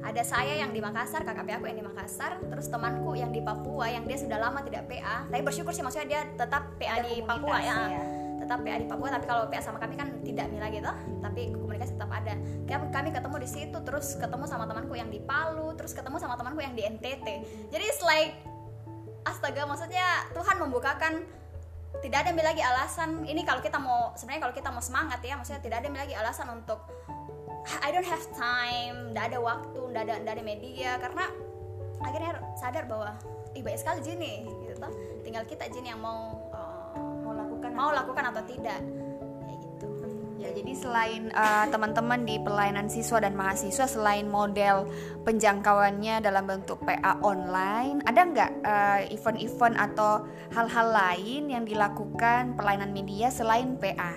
ada 0.00 0.22
saya 0.24 0.56
yang 0.56 0.72
di 0.72 0.80
Makassar 0.80 1.26
kakak 1.26 1.44
PA 1.44 1.60
aku 1.60 1.66
yang 1.68 1.78
di 1.82 1.86
Makassar 1.86 2.40
terus 2.40 2.70
temanku 2.72 3.12
yang 3.12 3.34
di 3.34 3.44
Papua 3.44 3.92
yang 3.92 4.08
dia 4.08 4.16
sudah 4.16 4.40
lama 4.40 4.64
tidak 4.64 4.88
PA 4.88 5.28
tapi 5.28 5.42
bersyukur 5.44 5.76
sih 5.76 5.84
maksudnya 5.84 6.08
dia 6.08 6.20
tetap 6.32 6.78
PA 6.80 6.96
ada 6.96 7.08
di 7.12 7.20
Papua 7.20 7.60
ya, 7.60 7.76
ya 7.92 8.02
tetap 8.40 8.64
PA 8.64 8.80
di 8.80 8.88
Papua 8.88 9.12
tapi 9.12 9.26
kalau 9.28 9.44
PA 9.52 9.60
sama 9.60 9.76
kami 9.76 10.00
kan 10.00 10.08
tidak 10.24 10.48
mila 10.48 10.72
gitu 10.72 10.88
tapi 11.20 11.52
komunikasi 11.52 11.92
tetap 12.00 12.08
ada. 12.08 12.32
Kami 12.68 13.08
ketemu 13.12 13.36
di 13.36 13.48
situ 13.48 13.78
terus 13.84 14.16
ketemu 14.16 14.48
sama 14.48 14.64
temanku 14.64 14.96
yang 14.96 15.12
di 15.12 15.20
Palu 15.20 15.76
terus 15.76 15.92
ketemu 15.92 16.16
sama 16.16 16.40
temanku 16.40 16.64
yang 16.64 16.72
di 16.72 16.88
NTT 16.88 17.26
jadi 17.68 17.84
it's 17.84 18.00
like 18.00 18.47
astaga 19.26 19.66
maksudnya 19.66 20.28
Tuhan 20.34 20.56
membukakan 20.62 21.22
tidak 22.04 22.28
ada 22.28 22.30
lagi 22.44 22.62
alasan 22.62 23.24
ini 23.24 23.42
kalau 23.42 23.64
kita 23.64 23.80
mau 23.80 24.12
sebenarnya 24.14 24.42
kalau 24.44 24.54
kita 24.54 24.68
mau 24.70 24.82
semangat 24.84 25.18
ya 25.24 25.34
maksudnya 25.40 25.62
tidak 25.64 25.82
ada 25.82 25.88
lagi 25.90 26.14
alasan 26.14 26.46
untuk 26.52 26.78
I 27.84 27.92
don't 27.92 28.06
have 28.06 28.24
time, 28.32 29.12
tidak 29.12 29.34
ada 29.34 29.38
waktu, 29.44 29.80
tidak 29.92 30.02
ada, 30.08 30.14
tidak 30.24 30.32
ada 30.40 30.44
media 30.44 30.90
karena 30.96 31.24
akhirnya 32.00 32.32
sadar 32.56 32.84
bahwa 32.88 33.12
ih 33.52 33.62
baik 33.64 33.78
sekali 33.80 34.00
Jini 34.00 34.46
gitu 34.64 34.78
toh. 34.78 34.92
Tinggal 35.26 35.44
kita 35.44 35.68
Jini 35.68 35.92
yang 35.92 36.00
mau 36.00 36.48
uh, 36.54 36.96
mau 36.96 37.34
lakukan 37.34 37.72
mau 37.74 37.90
atau 37.92 37.98
lakukan 38.04 38.24
atau 38.32 38.42
tidak 38.46 38.78
gitu. 38.80 39.07
Ya, 40.38 40.54
jadi 40.54 40.70
selain 40.70 41.34
uh, 41.34 41.66
teman-teman 41.66 42.22
di 42.22 42.38
pelayanan 42.38 42.86
siswa 42.86 43.18
dan 43.18 43.34
mahasiswa, 43.34 43.90
selain 43.90 44.30
model 44.30 44.86
penjangkauannya 45.26 46.22
dalam 46.22 46.46
bentuk 46.46 46.78
PA 46.86 47.18
online, 47.26 47.98
ada 48.06 48.22
nggak 48.22 48.50
uh, 48.62 49.02
event-event 49.10 49.74
atau 49.74 50.30
hal-hal 50.54 50.94
lain 50.94 51.50
yang 51.50 51.66
dilakukan 51.66 52.54
pelayanan 52.54 52.94
media 52.94 53.34
selain 53.34 53.74
PA? 53.82 54.14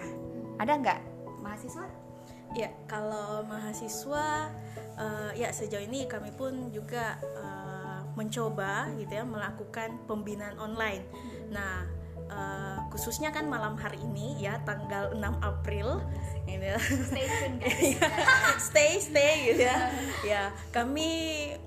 Ada 0.62 0.78
nggak 0.78 1.00
mahasiswa? 1.42 1.90
Ya, 2.54 2.70
kalau 2.86 3.42
mahasiswa, 3.50 4.54
uh, 5.02 5.32
ya 5.34 5.50
sejauh 5.50 5.82
ini 5.82 6.06
kami 6.06 6.30
pun 6.38 6.70
juga 6.70 7.18
uh, 7.34 8.06
mencoba 8.14 8.94
gitu 9.02 9.10
ya 9.10 9.26
melakukan 9.26 9.98
pembinaan 10.06 10.60
online. 10.62 11.02
Nah 11.50 12.01
uh, 12.32 12.88
khususnya 12.90 13.30
kan 13.36 13.48
malam 13.52 13.76
hari 13.76 14.00
ini 14.02 14.40
ya 14.40 14.60
tanggal 14.64 15.12
6 15.14 15.22
April 15.44 16.00
gitu 16.48 16.64
ya. 16.64 16.78
Stay 16.80 17.26
tune 17.28 17.56
guys. 17.60 17.80
Iya, 17.92 18.10
stay 18.58 18.92
stay 19.00 19.34
gitu 19.52 19.64
ya. 19.68 19.78
Ya, 20.24 20.44
kami 20.72 21.10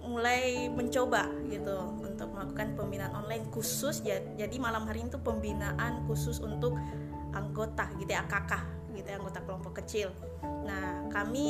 mulai 0.04 0.68
mencoba 0.72 1.28
gitu 1.48 1.76
untuk 2.00 2.28
melakukan 2.32 2.74
pembinaan 2.76 3.14
online 3.14 3.46
khusus 3.52 4.00
ya. 4.02 4.20
Jadi 4.36 4.56
malam 4.58 4.88
hari 4.88 5.04
itu 5.04 5.20
pembinaan 5.20 6.04
khusus 6.08 6.40
untuk 6.40 6.76
anggota 7.34 7.90
gitu 8.00 8.10
ya, 8.10 8.24
kakak 8.26 8.64
gitu 8.94 9.08
ya, 9.10 9.18
anggota 9.18 9.42
kelompok 9.42 9.82
kecil. 9.82 10.14
Nah, 10.64 11.10
kami 11.10 11.48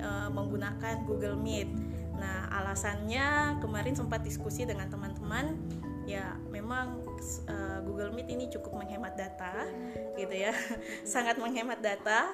uh, 0.00 0.32
menggunakan 0.32 1.04
Google 1.04 1.36
Meet. 1.36 1.68
Nah, 2.16 2.48
alasannya 2.48 3.60
kemarin 3.60 3.92
sempat 3.92 4.24
diskusi 4.24 4.64
dengan 4.64 4.88
teman-teman 4.88 5.52
ya 6.06 6.38
memang 6.54 7.02
uh, 7.50 7.78
Google 7.82 8.14
Meet 8.14 8.30
ini 8.30 8.46
cukup 8.46 8.78
menghemat 8.78 9.18
data 9.18 9.66
gitu 10.14 10.32
ya 10.32 10.54
sangat 11.02 11.36
menghemat 11.36 11.82
data 11.82 12.30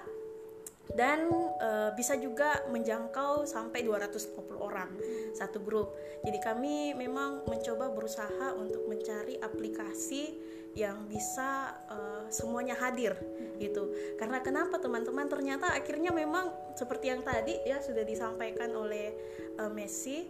dan 0.93 1.25
uh, 1.33 1.91
bisa 1.97 2.19
juga 2.21 2.61
menjangkau 2.69 3.49
sampai 3.49 3.81
250 3.87 4.61
orang 4.61 4.91
satu 5.33 5.62
grup. 5.62 5.97
Jadi 6.26 6.38
kami 6.43 6.93
memang 6.93 7.49
mencoba 7.49 7.88
berusaha 7.88 8.52
untuk 8.59 8.85
mencari 8.91 9.41
aplikasi 9.41 10.37
yang 10.73 11.05
bisa 11.09 11.76
uh, 11.88 12.25
semuanya 12.29 12.76
hadir 12.76 13.17
gitu. 13.61 13.93
Karena 14.21 14.41
kenapa 14.41 14.81
teman-teman 14.81 15.29
ternyata 15.29 15.73
akhirnya 15.73 16.12
memang 16.12 16.49
seperti 16.76 17.12
yang 17.12 17.23
tadi 17.25 17.57
ya 17.64 17.81
sudah 17.81 18.05
disampaikan 18.05 18.73
oleh 18.76 19.17
uh, 19.61 19.73
Messi 19.73 20.29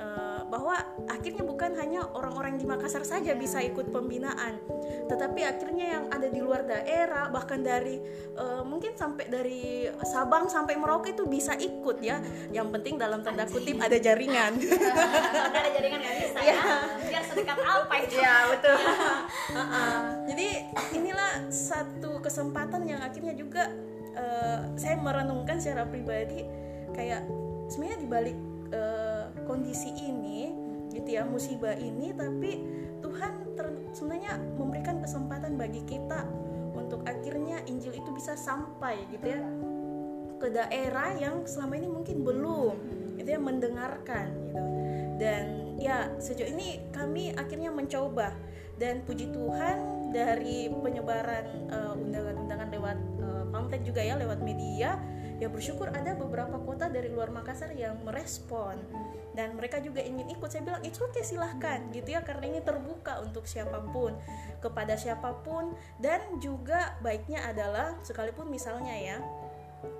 uh, 0.00 0.40
bahwa 0.48 0.76
akhirnya 1.08 1.42
bukan 1.42 1.74
hanya 1.76 2.04
orang-orang 2.12 2.60
di 2.60 2.64
Makassar 2.68 3.02
saja 3.02 3.32
bisa 3.32 3.60
ikut 3.64 3.90
pembinaan, 3.90 4.60
tetapi 5.08 5.42
akhirnya 5.42 5.86
yang 5.98 6.04
ada 6.12 6.28
di 6.28 6.40
luar 6.40 6.64
daerah 6.68 7.28
bahkan 7.32 7.64
dari 7.64 8.00
uh, 8.36 8.62
mungkin 8.62 8.94
sampai 8.94 9.26
dari 9.28 9.88
Sabang 10.04 10.46
sampai 10.46 10.76
Merauke 10.76 11.16
itu 11.16 11.24
bisa 11.26 11.56
ikut 11.56 11.98
ya. 12.04 12.20
Yang 12.52 12.68
penting 12.78 12.94
dalam 13.00 13.24
tanda 13.24 13.48
kutip 13.48 13.80
ada 13.80 13.96
jaringan. 13.96 14.58
Ada 15.56 15.68
jaringan 15.72 15.98
nggak 16.04 16.16
bisa 16.20 16.38
ya. 16.44 16.60
Biar 17.00 17.22
sedekat 17.24 17.58
apa 17.64 17.94
itu? 18.04 18.16
Ya 18.20 18.36
betul. 18.52 18.76
uh 18.76 19.58
-uh. 19.58 19.98
Jadi 20.28 20.48
inilah 20.94 21.32
satu 21.48 22.20
kesempatan 22.20 22.84
yang 22.84 23.00
akhirnya 23.00 23.32
juga 23.32 23.72
uh, 24.14 24.60
saya 24.76 25.00
merenungkan 25.00 25.56
secara 25.56 25.88
pribadi 25.88 26.44
kayak 26.92 27.24
sebenarnya 27.70 27.98
dibalik 28.04 28.36
uh, 28.72 29.15
kondisi 29.56 29.88
ini 30.04 30.52
gitu 30.92 31.16
ya 31.16 31.24
musibah 31.24 31.72
ini 31.80 32.12
tapi 32.12 32.60
Tuhan 33.00 33.56
ter, 33.56 33.72
sebenarnya 33.96 34.36
memberikan 34.60 35.00
kesempatan 35.00 35.56
bagi 35.56 35.80
kita 35.88 36.28
untuk 36.76 37.00
akhirnya 37.08 37.64
Injil 37.64 37.96
itu 37.96 38.12
bisa 38.12 38.36
sampai 38.36 39.00
gitu 39.08 39.24
ya 39.24 39.40
ke 40.36 40.52
daerah 40.52 41.16
yang 41.16 41.48
selama 41.48 41.80
ini 41.80 41.88
mungkin 41.88 42.20
belum 42.20 42.76
gitu 43.16 43.28
ya 43.32 43.40
mendengarkan 43.40 44.28
gitu. 44.52 44.60
Dan 45.16 45.44
ya 45.80 46.12
sejauh 46.20 46.52
ini 46.52 46.84
kami 46.92 47.32
akhirnya 47.32 47.72
mencoba 47.72 48.36
dan 48.76 49.00
puji 49.08 49.32
Tuhan 49.32 50.12
dari 50.12 50.68
penyebaran 50.68 51.72
uh, 51.72 51.96
undangan-undangan 51.96 52.68
lewat 52.68 52.98
uh, 53.24 53.44
pamflet 53.48 53.80
juga 53.88 54.04
ya 54.04 54.20
lewat 54.20 54.44
media 54.44 55.00
ya 55.36 55.48
bersyukur 55.52 55.92
ada 55.92 56.16
beberapa 56.16 56.56
kota 56.64 56.88
dari 56.88 57.12
luar 57.12 57.28
Makassar 57.32 57.72
yang 57.76 58.00
merespon. 58.04 58.80
Dan 59.36 59.52
mereka 59.52 59.84
juga 59.84 60.00
ingin 60.00 60.32
ikut. 60.32 60.48
Saya 60.48 60.64
bilang 60.64 60.80
itu 60.80 60.96
oke 61.04 61.12
okay, 61.12 61.24
silahkan 61.24 61.84
gitu 61.92 62.16
ya 62.16 62.24
karena 62.24 62.56
ini 62.56 62.60
terbuka 62.64 63.20
untuk 63.20 63.44
siapa 63.44 63.84
pun 63.92 64.16
kepada 64.64 64.96
siapa 64.96 65.36
pun. 65.44 65.76
Dan 66.00 66.40
juga 66.40 66.96
baiknya 67.04 67.44
adalah 67.44 68.00
sekalipun 68.00 68.48
misalnya 68.48 68.96
ya 68.96 69.18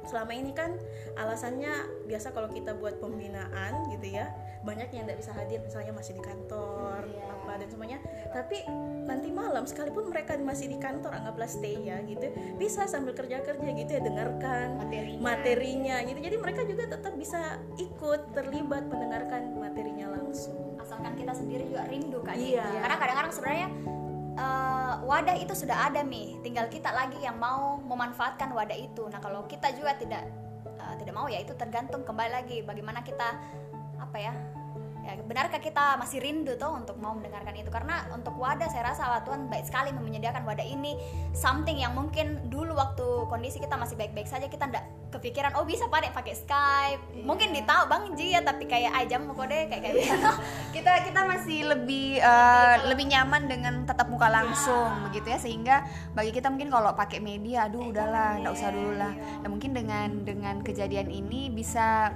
selama 0.07 0.33
ini 0.33 0.55
kan 0.55 0.73
alasannya 1.19 2.07
biasa 2.09 2.33
kalau 2.33 2.49
kita 2.51 2.73
buat 2.79 2.97
pembinaan 3.03 3.91
gitu 3.93 4.17
ya 4.19 4.31
banyak 4.67 4.91
yang 4.91 5.07
tidak 5.07 5.23
bisa 5.23 5.33
hadir 5.39 5.63
misalnya 5.63 5.95
masih 5.95 6.19
di 6.19 6.23
kantor 6.27 7.07
yeah. 7.07 7.31
apa 7.31 7.53
dan 7.63 7.69
semuanya 7.71 7.99
tapi 8.35 8.59
nanti 9.07 9.31
malam 9.31 9.63
sekalipun 9.63 10.11
mereka 10.11 10.35
masih 10.43 10.67
di 10.67 10.79
kantor 10.83 11.15
anggaplah 11.15 11.47
stay 11.47 11.79
ya 11.87 12.03
gitu 12.03 12.35
bisa 12.59 12.91
sambil 12.91 13.15
kerja 13.15 13.39
kerja 13.47 13.69
gitu 13.71 13.91
ya 13.95 14.03
dengarkan 14.03 14.83
materinya. 14.83 15.23
materinya 15.23 15.97
gitu 16.03 16.19
jadi 16.19 16.37
mereka 16.43 16.67
juga 16.67 16.85
tetap 16.91 17.15
bisa 17.15 17.63
ikut 17.79 18.35
terlibat 18.35 18.91
mendengarkan 18.91 19.55
materinya 19.55 20.11
langsung 20.19 20.75
asalkan 20.83 21.15
kita 21.15 21.33
sendiri 21.33 21.71
juga 21.71 21.87
rindu 21.87 22.19
kan 22.27 22.35
iya. 22.35 22.67
karena 22.83 22.97
kadang-kadang 22.99 23.33
sebenarnya 23.33 23.69
uh, 24.37 24.95
wadah 25.07 25.37
itu 25.39 25.55
sudah 25.55 25.87
ada 25.87 26.03
nih 26.03 26.39
tinggal 26.43 26.67
kita 26.67 26.91
lagi 26.91 27.23
yang 27.23 27.39
mau 27.39 27.79
memanfaatkan 27.87 28.51
wadah 28.51 28.77
itu 28.77 29.07
nah 29.09 29.23
kalau 29.23 29.47
kita 29.47 29.71
juga 29.79 29.95
tidak 29.95 30.27
uh, 30.83 30.95
tidak 30.99 31.15
mau 31.15 31.27
ya 31.31 31.39
itu 31.43 31.55
tergantung 31.55 32.03
kembali 32.03 32.31
lagi 32.31 32.63
bagaimana 32.67 33.07
kita 33.07 33.39
apa 33.97 34.17
ya 34.21 34.33
ya 35.07 35.23
benarkah 35.23 35.63
kita 35.63 35.95
masih 35.97 36.19
rindu 36.19 36.59
tuh 36.59 36.75
untuk 36.75 36.99
mau 36.99 37.15
mendengarkan 37.15 37.55
itu? 37.55 37.71
Karena 37.71 38.11
untuk 38.11 38.35
wadah 38.35 38.67
saya 38.67 38.91
rasa 38.91 39.07
Allah 39.07 39.23
Tuhan 39.23 39.47
baik 39.47 39.71
sekali 39.71 39.95
menyediakan 39.95 40.43
wadah 40.43 40.67
ini. 40.67 40.99
Something 41.31 41.79
yang 41.79 41.95
mungkin 41.95 42.51
dulu 42.51 42.75
waktu 42.75 43.07
kondisi 43.31 43.63
kita 43.63 43.79
masih 43.79 43.95
baik-baik 43.95 44.27
saja 44.27 44.51
kita 44.51 44.67
ndak 44.67 44.85
kepikiran 45.15 45.55
oh 45.57 45.65
bisa 45.65 45.87
pada 45.87 46.11
pakai 46.11 46.35
Skype. 46.35 47.01
Yeah. 47.15 47.25
mungkin 47.25 47.55
ditahu 47.55 47.87
bang 47.87 48.05
Ji 48.19 48.35
ya 48.35 48.41
tapi 48.43 48.67
kayak 48.67 48.93
aja 48.93 49.17
mau 49.23 49.33
kode 49.33 49.71
kayak 49.71 49.83
kayak 49.83 49.95
gitu. 50.03 50.31
Kita 50.77 50.93
kita 51.09 51.25
masih 51.25 51.73
lebih 51.73 52.21
uh, 52.21 52.85
lebih 52.93 53.09
nyaman 53.09 53.49
dengan 53.49 53.89
tatap 53.89 54.13
muka 54.13 54.29
langsung 54.29 54.91
yeah. 54.93 55.05
begitu 55.09 55.27
ya. 55.33 55.39
Sehingga 55.41 55.77
bagi 56.13 56.35
kita 56.35 56.53
mungkin 56.53 56.69
kalau 56.69 56.93
pakai 56.93 57.23
media 57.23 57.71
aduh 57.71 57.89
udahlah 57.89 58.43
ndak 58.43 58.53
usah 58.53 58.71
dulu 58.75 58.93
lah. 58.99 59.15
Ya 59.17 59.49
mungkin 59.49 59.73
dengan 59.73 60.27
dengan 60.27 60.61
kejadian 60.61 61.09
ini 61.09 61.49
bisa 61.49 62.13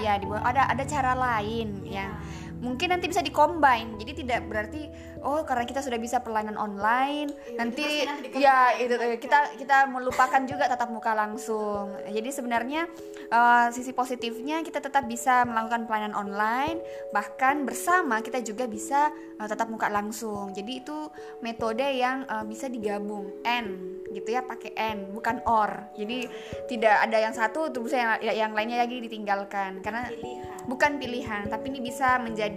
ya 0.00 0.16
dibuat 0.16 0.40
ada 0.46 0.70
ada 0.70 0.84
cara 0.88 1.12
lain 1.12 1.84
yeah. 1.84 2.06
yang 2.06 2.10
Bye. 2.28 2.47
Mungkin 2.58 2.94
nanti 2.94 3.06
bisa 3.10 3.22
dikombin 3.22 3.98
jadi 3.98 4.12
tidak 4.24 4.40
berarti 4.50 4.90
oh 5.22 5.42
karena 5.42 5.64
kita 5.66 5.82
sudah 5.82 5.98
bisa 5.98 6.22
pelayanan 6.22 6.58
online 6.58 7.30
iya, 7.30 7.56
nanti, 7.58 7.86
nanti 8.06 8.38
ya 8.38 8.58
itu 8.78 8.94
eh, 8.98 9.18
kita 9.18 9.58
kita 9.58 9.90
melupakan 9.90 10.42
juga 10.46 10.70
tatap 10.70 10.88
muka 10.94 11.12
langsung. 11.12 11.92
Jadi 12.08 12.30
sebenarnya 12.30 12.86
uh, 13.28 13.68
sisi 13.74 13.92
positifnya 13.92 14.62
kita 14.62 14.78
tetap 14.80 15.04
bisa 15.04 15.44
melakukan 15.44 15.84
pelayanan 15.84 16.16
online 16.16 16.78
bahkan 17.10 17.66
bersama 17.66 18.22
kita 18.22 18.40
juga 18.40 18.64
bisa 18.64 19.10
uh, 19.42 19.46
tatap 19.46 19.68
muka 19.68 19.90
langsung. 19.90 20.54
Jadi 20.54 20.80
itu 20.80 20.96
metode 21.44 21.84
yang 21.84 22.24
uh, 22.30 22.46
bisa 22.46 22.70
digabung. 22.70 23.30
N 23.44 23.98
gitu 24.08 24.32
ya 24.32 24.40
pakai 24.40 24.72
n 24.72 25.12
bukan 25.12 25.44
or. 25.44 25.92
Jadi 25.98 26.30
tidak 26.70 26.96
ada 27.04 27.18
yang 27.20 27.34
satu 27.36 27.68
terus 27.68 27.92
yang 27.92 28.16
yang 28.22 28.50
lainnya 28.56 28.80
lagi 28.80 29.04
ditinggalkan. 29.04 29.84
Karena 29.84 30.08
pilihan. 30.08 30.64
bukan 30.64 30.92
pilihan 30.96 31.42
tapi 31.52 31.68
ini 31.74 31.80
bisa 31.84 32.16
menjadi 32.16 32.47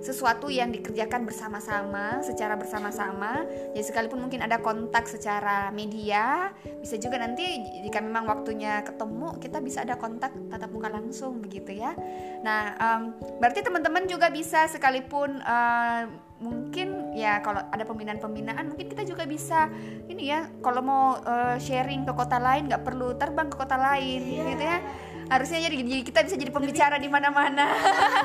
sesuatu 0.00 0.48
yang 0.48 0.72
dikerjakan 0.72 1.28
bersama-sama 1.28 2.20
secara 2.24 2.54
bersama-sama. 2.56 3.44
Ya 3.76 3.82
sekalipun 3.84 4.24
mungkin 4.24 4.40
ada 4.40 4.60
kontak 4.60 5.04
secara 5.10 5.68
media 5.74 6.52
bisa 6.80 6.96
juga 6.96 7.20
nanti 7.20 7.44
jika 7.84 8.00
memang 8.00 8.24
waktunya 8.28 8.80
ketemu 8.84 9.36
kita 9.40 9.58
bisa 9.60 9.84
ada 9.84 10.00
kontak 10.00 10.32
tatap 10.48 10.70
muka 10.72 10.88
langsung 10.88 11.40
begitu 11.44 11.76
ya. 11.76 11.92
Nah 12.40 12.76
um, 12.80 13.02
berarti 13.40 13.60
teman-teman 13.64 14.08
juga 14.08 14.28
bisa 14.32 14.66
sekalipun 14.68 15.40
uh, 15.44 16.08
mungkin 16.44 17.14
ya 17.16 17.40
kalau 17.40 17.62
ada 17.72 17.86
pembinaan-pembinaan 17.86 18.68
mungkin 18.68 18.90
kita 18.90 19.06
juga 19.06 19.24
bisa 19.24 19.70
ini 20.10 20.28
ya 20.28 20.50
kalau 20.60 20.82
mau 20.82 21.04
uh, 21.22 21.56
sharing 21.56 22.04
ke 22.04 22.12
kota 22.12 22.36
lain 22.36 22.68
nggak 22.68 22.84
perlu 22.84 23.14
terbang 23.16 23.48
ke 23.48 23.56
kota 23.56 23.78
lain 23.78 24.20
yeah. 24.28 24.46
gitu 24.52 24.64
ya 24.64 24.78
harusnya 25.28 25.58
jadi, 25.68 25.76
jadi 25.80 26.02
kita 26.04 26.20
bisa 26.26 26.36
jadi 26.36 26.52
pembicara 26.52 26.96
di 27.00 27.08
mana-mana 27.08 27.72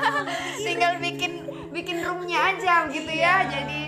tinggal 0.66 1.00
bikin 1.00 1.48
bikin 1.72 2.02
roomnya 2.04 2.56
aja 2.56 2.90
gitu 2.90 3.08
ya 3.08 3.16
iya. 3.16 3.34
jadi 3.48 3.80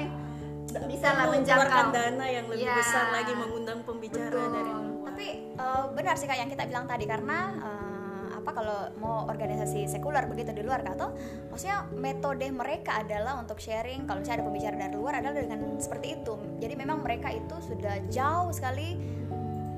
bisa 0.88 1.08
lah 1.12 1.26
menjangkau 1.28 1.92
dana 1.92 2.26
yang 2.30 2.46
lebih 2.48 2.64
yeah. 2.64 2.78
besar 2.80 3.12
lagi 3.12 3.32
mengundang 3.36 3.84
pembicara 3.84 4.32
Betul. 4.32 4.48
dari 4.56 4.72
luar. 4.72 5.04
tapi 5.12 5.26
uh, 5.60 5.84
benar 5.92 6.14
sih 6.16 6.24
kak 6.24 6.38
yang 6.40 6.48
kita 6.48 6.64
bilang 6.64 6.88
tadi 6.88 7.04
karena 7.04 7.38
uh, 7.60 7.92
apa 8.32 8.50
kalau 8.56 8.78
mau 8.98 9.28
organisasi 9.28 9.86
sekuler 9.86 10.24
begitu 10.26 10.50
di 10.56 10.64
luar 10.64 10.82
atau 10.82 11.12
maksudnya 11.52 11.86
metode 11.94 12.48
mereka 12.48 13.04
adalah 13.04 13.38
untuk 13.38 13.60
sharing 13.60 14.08
kalau 14.08 14.24
misalnya 14.24 14.42
ada 14.42 14.46
pembicara 14.48 14.74
dari 14.88 14.94
luar 14.96 15.12
adalah 15.20 15.36
dengan 15.36 15.60
seperti 15.76 16.18
itu 16.18 16.34
jadi 16.58 16.74
memang 16.74 17.04
mereka 17.04 17.28
itu 17.30 17.56
sudah 17.60 18.00
jauh 18.08 18.50
sekali 18.50 18.96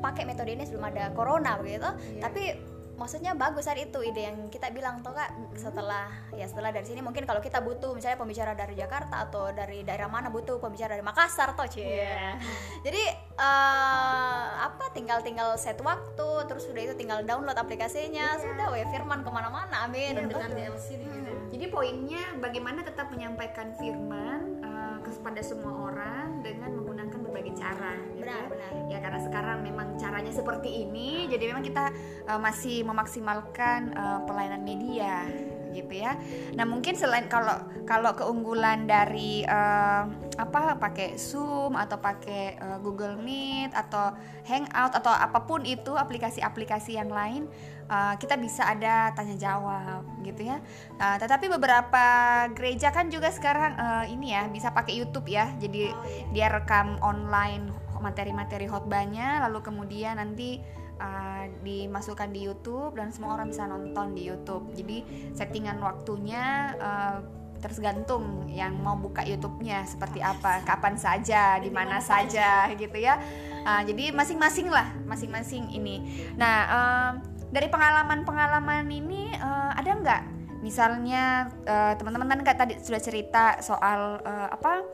pakai 0.01 0.25
metode 0.29 0.55
ini 0.55 0.65
sebelum 0.65 0.87
ada 0.89 1.11
corona 1.13 1.59
begitu 1.59 1.91
yeah. 1.91 2.23
tapi 2.23 2.74
maksudnya 2.95 3.35
bagus 3.35 3.67
saat 3.67 3.79
itu 3.79 3.99
ide 4.07 4.31
yang 4.31 4.39
kita 4.51 4.71
bilang 4.71 5.03
tuh 5.03 5.11
kak 5.11 5.31
setelah 5.59 6.07
ya 6.35 6.47
setelah 6.47 6.71
dari 6.71 6.87
sini 6.87 7.03
mungkin 7.03 7.27
kalau 7.27 7.43
kita 7.43 7.59
butuh 7.59 7.91
misalnya 7.91 8.19
pembicara 8.19 8.53
dari 8.55 8.79
Jakarta 8.79 9.27
atau 9.27 9.51
dari 9.51 9.83
daerah 9.83 10.07
mana 10.07 10.31
butuh 10.31 10.63
pembicara 10.63 10.95
dari 10.95 11.03
Makassar 11.03 11.59
toh 11.59 11.67
cie 11.67 11.83
yeah. 11.83 12.39
jadi 12.87 13.03
uh, 13.35 14.71
apa 14.71 14.95
tinggal 14.95 15.23
tinggal 15.27 15.59
set 15.59 15.79
waktu 15.83 16.29
terus 16.47 16.71
sudah 16.71 16.83
itu 16.87 16.95
tinggal 16.95 17.27
download 17.27 17.59
aplikasinya 17.59 18.39
yeah. 18.39 18.43
sudah 18.43 18.67
ya 18.79 18.87
firman 18.91 19.27
ke 19.27 19.31
mana-mana 19.31 19.87
amin 19.91 20.31
dengan 20.31 20.51
DLC 20.55 20.99
hmm. 20.99 21.51
jadi 21.51 21.67
poinnya 21.71 22.23
bagaimana 22.39 22.87
tetap 22.87 23.11
menyampaikan 23.11 23.75
firman 23.75 24.63
uh, 24.63 24.74
kepada 25.05 25.41
semua 25.45 25.93
orang 25.93 26.41
dengan 26.41 26.81
menggunakan 26.81 27.19
berbagai 27.21 27.55
cara 27.57 27.95
gitu 28.17 28.25
benar 28.25 28.41
ya. 28.41 28.49
benar 28.49 28.73
ya 28.89 28.99
karena 29.05 29.21
sekarang 29.21 29.59
memang 29.61 29.89
caranya 30.01 30.33
seperti 30.33 30.89
ini 30.89 31.29
jadi 31.29 31.53
memang 31.53 31.65
kita 31.65 31.93
uh, 32.29 32.41
masih 32.41 32.83
memaksimalkan 32.89 33.93
uh, 33.93 34.21
pelayanan 34.25 34.65
media 34.65 35.29
gitu 35.75 35.95
ya. 35.99 36.15
Nah 36.55 36.63
mungkin 36.63 36.95
selain 36.95 37.27
kalau 37.27 37.59
kalau 37.83 38.15
keunggulan 38.15 38.87
dari 38.87 39.43
uh, 39.43 40.07
apa 40.35 40.75
pakai 40.79 41.15
Zoom 41.15 41.79
atau 41.79 41.99
pakai 42.03 42.59
uh, 42.59 42.79
Google 42.83 43.15
Meet 43.19 43.71
atau 43.71 44.15
Hangout 44.47 44.93
atau 44.99 45.15
apa 45.15 45.47
pun 45.47 45.63
itu 45.63 45.95
aplikasi-aplikasi 45.95 46.99
yang 46.99 47.11
lain 47.11 47.47
uh, 47.89 48.15
kita 48.19 48.35
bisa 48.41 48.67
ada 48.67 49.15
tanya 49.15 49.37
jawab 49.39 50.03
gitu 50.27 50.49
ya. 50.49 50.59
Nah, 50.99 51.17
tetapi 51.21 51.47
beberapa 51.53 52.07
gereja 52.53 52.91
kan 52.91 53.09
juga 53.13 53.31
sekarang 53.31 53.79
uh, 53.79 54.05
ini 54.09 54.35
ya 54.35 54.49
bisa 54.51 54.75
pakai 54.75 54.99
YouTube 54.99 55.31
ya. 55.31 55.53
Jadi 55.59 55.91
oh, 55.91 56.03
iya. 56.07 56.25
dia 56.33 56.47
rekam 56.51 56.99
online 57.01 57.71
materi-materi 58.05 58.69
khotbahnya 58.69 59.49
lalu 59.49 59.65
kemudian 59.65 60.21
nanti 60.21 60.61
uh, 61.01 61.49
dimasukkan 61.65 62.29
di 62.37 62.45
YouTube 62.45 63.01
dan 63.01 63.09
semua 63.09 63.41
orang 63.41 63.49
bisa 63.49 63.65
nonton 63.65 64.13
di 64.13 64.29
YouTube. 64.29 64.69
Jadi 64.77 65.31
settingan 65.33 65.81
waktunya 65.81 66.77
uh, 66.77 67.44
tergantung 67.65 68.45
yang 68.53 68.77
mau 68.77 68.93
buka 69.01 69.25
YouTube-nya 69.25 69.89
seperti 69.89 70.21
apa, 70.21 70.61
kapan 70.69 71.01
saja, 71.01 71.57
di 71.57 71.73
mana 71.73 71.99
saja 72.05 72.69
gitu 72.77 73.01
ya. 73.01 73.17
Uh, 73.65 73.81
jadi 73.89 74.13
masing-masing 74.13 74.69
lah, 74.69 74.93
masing-masing 75.09 75.73
ini. 75.73 76.29
Nah, 76.37 76.57
uh, 76.69 77.11
dari 77.49 77.73
pengalaman-pengalaman 77.73 78.85
ini 78.93 79.33
uh, 79.41 79.73
ada 79.73 79.91
nggak? 79.97 80.23
Misalnya 80.61 81.49
uh, 81.65 81.93
teman-teman 81.97 82.45
kan 82.45 82.57
tadi 82.57 82.81
sudah 82.81 83.01
cerita 83.01 83.61
soal 83.61 84.21
uh, 84.21 84.49
apa 84.53 84.85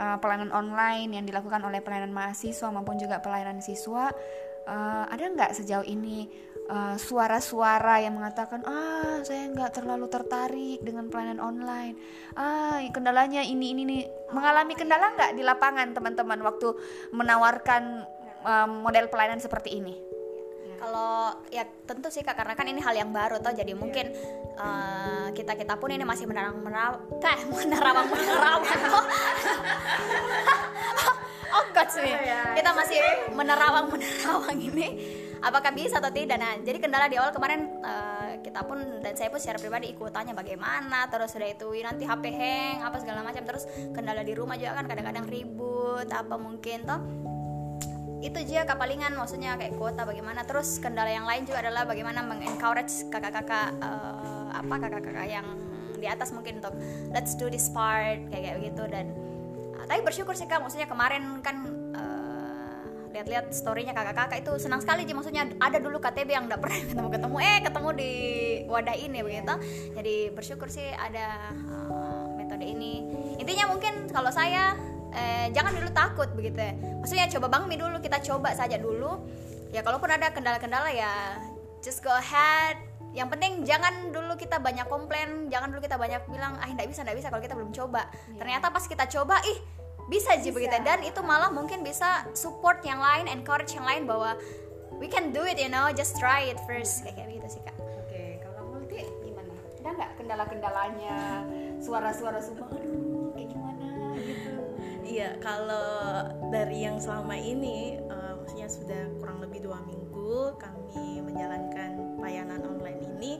uh, 0.00 0.16
pelayanan 0.16 0.48
online 0.50 1.12
yang 1.12 1.24
dilakukan 1.28 1.60
oleh 1.60 1.84
pelayanan 1.84 2.12
mahasiswa 2.12 2.72
maupun 2.72 2.96
juga 2.96 3.20
pelayanan 3.20 3.60
siswa 3.60 4.08
uh, 4.64 5.04
ada 5.08 5.24
nggak 5.28 5.50
sejauh 5.60 5.84
ini 5.84 6.28
eh, 6.70 6.96
suara-suara 6.96 7.98
uh, 7.98 8.02
yang 8.06 8.14
mengatakan 8.14 8.62
ah 8.62 9.18
saya 9.26 9.50
nggak 9.50 9.82
terlalu 9.82 10.06
tertarik 10.06 10.78
dengan 10.86 11.10
pelayanan 11.10 11.42
online. 11.42 11.98
Ah 12.38 12.78
kendalanya 12.94 13.42
ini 13.42 13.74
ini 13.74 13.82
nih 13.82 14.02
mengalami 14.30 14.78
kendala 14.78 15.10
nggak 15.18 15.34
di 15.34 15.42
lapangan 15.42 15.90
teman-teman 15.90 16.38
waktu 16.46 16.70
menawarkan 17.10 18.06
uh, 18.46 18.70
model 18.70 19.10
pelayanan 19.10 19.42
seperti 19.42 19.82
ini? 19.82 19.98
Kalau 20.80 21.44
ya 21.52 21.68
tentu 21.84 22.08
sih 22.08 22.24
kak 22.24 22.40
karena 22.40 22.56
kan 22.56 22.64
ini 22.64 22.80
hal 22.80 22.96
yang 22.96 23.12
baru 23.12 23.36
toh 23.36 23.52
jadi 23.52 23.76
mungkin 23.76 24.16
uh, 24.56 25.28
kita 25.36 25.52
kita 25.52 25.76
pun 25.76 25.92
ini 25.92 26.08
masih 26.08 26.24
menerang 26.24 26.56
menerawang 26.64 27.04
menerawang 27.52 28.08
menerawang 28.08 28.64
oh 31.60 31.64
god 31.76 31.88
sih. 31.92 32.00
Oh, 32.00 32.24
ya. 32.24 32.56
kita 32.56 32.70
masih 32.72 32.96
menerawang 33.36 33.92
menerawang 33.92 34.56
ini 34.56 34.88
apakah 35.40 35.72
bisa 35.72 35.98
atau 35.98 36.12
tidak? 36.12 36.38
Nah 36.38 36.60
jadi 36.60 36.78
kendala 36.80 37.08
di 37.08 37.16
awal 37.16 37.32
kemarin 37.32 37.80
uh, 37.80 38.40
kita 38.40 38.64
pun 38.64 39.00
dan 39.00 39.16
saya 39.16 39.28
pun 39.32 39.40
secara 39.40 39.58
pribadi 39.60 39.92
ikut 39.92 40.12
tanya 40.12 40.36
bagaimana 40.36 41.08
terus 41.08 41.32
sudah 41.32 41.48
itu 41.48 41.68
nanti 41.80 42.04
HP 42.04 42.24
hang 42.32 42.76
apa 42.84 42.96
segala 43.00 43.20
macam. 43.24 43.42
Terus 43.44 43.64
kendala 43.92 44.22
di 44.22 44.32
rumah 44.36 44.56
juga 44.60 44.76
kan 44.76 44.86
kadang-kadang 44.86 45.26
ribut 45.26 46.08
apa 46.12 46.34
mungkin 46.36 46.78
toh. 46.84 47.00
Itu 48.20 48.36
aja 48.36 48.68
kapalingan 48.68 49.16
maksudnya 49.16 49.56
kayak 49.56 49.80
kuota 49.80 50.04
bagaimana. 50.04 50.44
Terus 50.44 50.76
kendala 50.76 51.08
yang 51.08 51.24
lain 51.24 51.48
juga 51.48 51.64
adalah 51.64 51.88
bagaimana 51.88 52.20
mengencourage 52.20 53.08
kakak-kakak 53.08 53.80
uh, 53.80 54.52
apa 54.52 54.74
kakak-kakak 54.76 55.26
yang 55.28 55.46
di 56.00 56.08
atas 56.08 56.32
mungkin 56.32 56.64
untuk 56.64 56.72
let's 57.12 57.36
do 57.36 57.52
this 57.52 57.68
part 57.68 58.18
kayak 58.32 58.56
gitu 58.64 58.88
dan 58.88 59.12
tapi 59.90 60.06
bersyukur 60.06 60.38
sih 60.38 60.46
kak 60.46 60.62
maksudnya 60.62 60.86
kemarin 60.86 61.44
kan 61.44 61.56
uh, 61.98 62.19
lihat-lihat 63.10 63.50
storynya 63.50 63.92
kakak-kakak 63.92 64.46
itu 64.46 64.52
senang 64.62 64.80
sekali 64.80 65.02
sih 65.04 65.14
maksudnya 65.14 65.50
ada 65.58 65.78
dulu 65.82 65.98
KTB 65.98 66.30
yang 66.30 66.44
udah 66.46 66.58
pernah 66.58 66.78
ketemu-ketemu. 66.90 67.36
Eh 67.42 67.58
ketemu 67.62 67.88
di 67.94 68.12
wadah 68.70 68.96
ini 68.96 69.18
begitu. 69.20 69.54
Jadi 69.94 70.14
bersyukur 70.32 70.70
sih 70.70 70.86
ada 70.94 71.50
uh, 71.90 72.26
metode 72.38 72.64
ini. 72.64 73.02
Intinya 73.42 73.70
mungkin 73.70 74.08
kalau 74.10 74.30
saya 74.30 74.78
eh, 75.10 75.50
jangan 75.50 75.74
dulu 75.74 75.90
takut 75.90 76.28
begitu. 76.38 76.58
Ya 76.58 76.72
maksudnya 77.02 77.26
coba 77.38 77.46
bangmi 77.50 77.74
dulu 77.76 77.98
kita 77.98 78.22
coba 78.22 78.54
saja 78.54 78.78
dulu. 78.78 79.26
Ya 79.70 79.82
kalaupun 79.86 80.10
ada 80.10 80.30
kendala-kendala 80.30 80.90
ya 80.94 81.38
just 81.82 82.02
go 82.02 82.10
ahead. 82.14 82.78
Yang 83.10 83.28
penting 83.34 83.52
jangan 83.66 84.14
dulu 84.14 84.38
kita 84.38 84.62
banyak 84.62 84.86
komplain 84.86 85.50
jangan 85.50 85.74
dulu 85.74 85.82
kita 85.82 85.98
banyak 85.98 86.22
bilang 86.30 86.54
ah 86.62 86.68
tidak 86.70 86.86
bisa 86.94 87.02
tidak 87.02 87.18
bisa 87.18 87.26
kalau 87.26 87.42
kita 87.42 87.54
belum 87.58 87.74
coba. 87.74 88.06
Yeah. 88.06 88.38
ternyata 88.38 88.66
pas 88.70 88.84
kita 88.86 89.04
coba 89.10 89.42
ih 89.42 89.58
bisa 90.10 90.34
sih 90.42 90.50
begitu. 90.50 90.74
Dan 90.82 91.06
itu 91.06 91.22
malah 91.22 91.54
mungkin 91.54 91.86
bisa 91.86 92.26
support 92.34 92.82
yang 92.82 92.98
lain 92.98 93.30
encourage 93.30 93.78
yang 93.78 93.86
lain 93.86 94.10
bahwa 94.10 94.34
we 94.98 95.06
can 95.06 95.30
do 95.30 95.46
it 95.46 95.56
you 95.56 95.70
know 95.70 95.86
just 95.94 96.18
try 96.18 96.50
it 96.50 96.58
first. 96.66 97.06
Kayak 97.06 97.38
gitu 97.38 97.46
sih 97.56 97.62
kak. 97.62 97.78
Oke 97.78 98.10
okay, 98.10 98.30
kalau 98.42 98.74
multi 98.74 99.06
gimana? 99.22 99.54
Ada 99.78 99.90
nggak 99.94 100.10
kendala-kendalanya? 100.18 101.18
Suara-suara 101.78 102.42
semua 102.42 102.66
aduh 102.74 103.30
kayak 103.38 103.48
gimana? 103.54 103.86
Gitu. 104.18 104.54
Iya 105.06 105.38
kalau 105.38 106.26
dari 106.50 106.82
yang 106.82 106.98
selama 106.98 107.38
ini 107.38 108.02
uh, 108.10 108.34
maksudnya 108.42 108.66
sudah 108.66 109.02
kurang 109.22 109.38
lebih 109.38 109.62
dua 109.62 109.78
minggu 109.86 110.09
kami 110.58 111.18
menjalankan 111.22 112.20
layanan 112.22 112.62
online 112.62 113.00
ini 113.02 113.32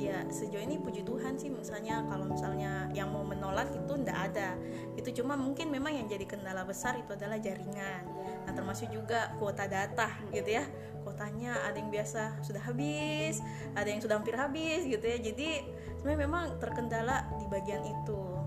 ya 0.00 0.24
sejauh 0.26 0.62
ini 0.62 0.82
puji 0.82 1.06
Tuhan 1.06 1.38
sih 1.38 1.46
misalnya 1.46 2.02
kalau 2.10 2.26
misalnya 2.26 2.90
yang 2.90 3.12
mau 3.14 3.22
menolak 3.22 3.70
itu 3.70 3.92
ndak 3.94 4.18
ada. 4.32 4.58
Itu 4.98 5.22
cuma 5.22 5.38
mungkin 5.38 5.70
memang 5.70 5.94
yang 5.94 6.06
jadi 6.10 6.26
kendala 6.26 6.66
besar 6.66 6.98
itu 6.98 7.14
adalah 7.14 7.38
jaringan. 7.38 8.02
Nah 8.48 8.52
termasuk 8.52 8.90
juga 8.90 9.30
kuota 9.38 9.70
data 9.70 10.10
gitu 10.34 10.58
ya. 10.58 10.64
Kuotanya 11.02 11.66
ada 11.66 11.78
yang 11.78 11.90
biasa 11.90 12.42
sudah 12.46 12.62
habis 12.62 13.42
ada 13.74 13.88
yang 13.90 14.02
sudah 14.02 14.18
hampir 14.18 14.34
habis 14.34 14.86
gitu 14.86 15.04
ya. 15.06 15.18
Jadi 15.22 15.62
sebenarnya 16.00 16.20
memang 16.26 16.44
terkendala 16.58 17.30
di 17.38 17.46
bagian 17.46 17.82
itu 17.86 18.41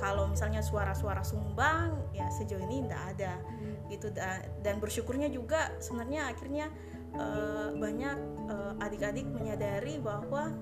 kalau 0.00 0.26
misalnya 0.32 0.64
suara-suara 0.64 1.20
sumbang 1.20 2.00
ya 2.16 2.26
sejauh 2.32 2.64
ini 2.64 2.88
ndak 2.88 3.02
ada. 3.16 3.36
Gitu 3.92 4.08
dan 4.64 4.80
bersyukurnya 4.80 5.28
juga 5.28 5.76
sebenarnya 5.78 6.32
akhirnya 6.32 6.66
uh, 7.14 7.74
banyak 7.76 8.16
uh, 8.48 8.72
adik-adik 8.82 9.28
menyadari 9.28 10.00
bahwa 10.00 10.56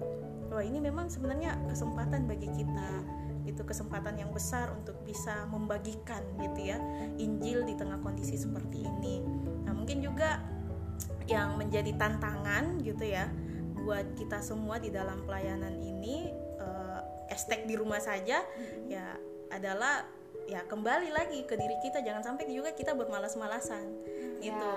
wah 0.48 0.64
ini 0.64 0.80
memang 0.80 1.12
sebenarnya 1.12 1.60
kesempatan 1.68 2.24
bagi 2.24 2.48
kita 2.50 3.04
itu 3.48 3.64
kesempatan 3.64 4.20
yang 4.20 4.28
besar 4.28 4.68
untuk 4.76 5.00
bisa 5.08 5.48
membagikan 5.48 6.20
gitu 6.36 6.68
ya 6.68 6.76
Injil 7.16 7.64
di 7.64 7.72
tengah 7.76 7.96
kondisi 8.04 8.36
seperti 8.36 8.84
ini. 8.84 9.24
Nah, 9.64 9.72
mungkin 9.72 10.04
juga 10.04 10.44
yang 11.28 11.56
menjadi 11.56 11.96
tantangan 11.96 12.80
gitu 12.84 13.04
ya 13.04 13.28
buat 13.84 14.04
kita 14.20 14.44
semua 14.44 14.76
di 14.76 14.92
dalam 14.92 15.24
pelayanan 15.24 15.80
ini 15.80 16.28
uh, 16.60 17.00
estek 17.32 17.64
di 17.64 17.76
rumah 17.76 18.00
saja 18.00 18.44
ya 18.84 19.06
adalah 19.52 20.04
ya 20.48 20.64
kembali 20.64 21.12
lagi 21.12 21.44
ke 21.44 21.54
diri 21.54 21.76
kita. 21.84 22.00
Jangan 22.00 22.24
sampai 22.24 22.48
juga 22.48 22.72
kita 22.72 22.96
bermalas-malasan 22.96 23.84
gitu. 24.40 24.72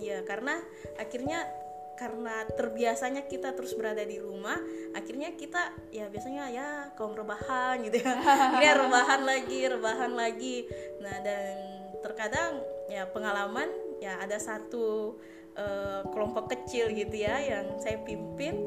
ya. 0.00 0.18
ya 0.18 0.18
karena 0.26 0.58
akhirnya 0.98 1.46
karena 1.92 2.48
terbiasanya 2.58 3.30
kita 3.30 3.54
terus 3.54 3.76
berada 3.78 4.02
di 4.02 4.18
rumah 4.18 4.58
akhirnya 4.96 5.36
kita 5.38 5.70
ya 5.92 6.08
biasanya 6.08 6.50
ya 6.50 6.66
kaum 6.98 7.14
rebahan 7.14 7.84
gitu 7.86 8.02
ya. 8.02 8.12
Ini 8.58 8.68
rebahan 8.82 9.22
lagi 9.22 9.60
rebahan 9.70 10.12
lagi. 10.16 10.56
Nah 10.98 11.16
dan 11.22 11.56
terkadang 12.02 12.58
ya 12.90 13.06
pengalaman 13.06 13.70
ya 14.02 14.18
ada 14.18 14.40
satu 14.42 15.14
uh, 15.54 16.02
kelompok 16.10 16.50
kecil 16.50 16.90
gitu 16.90 17.22
ya 17.22 17.38
yang 17.38 17.78
saya 17.78 18.02
pimpin. 18.02 18.58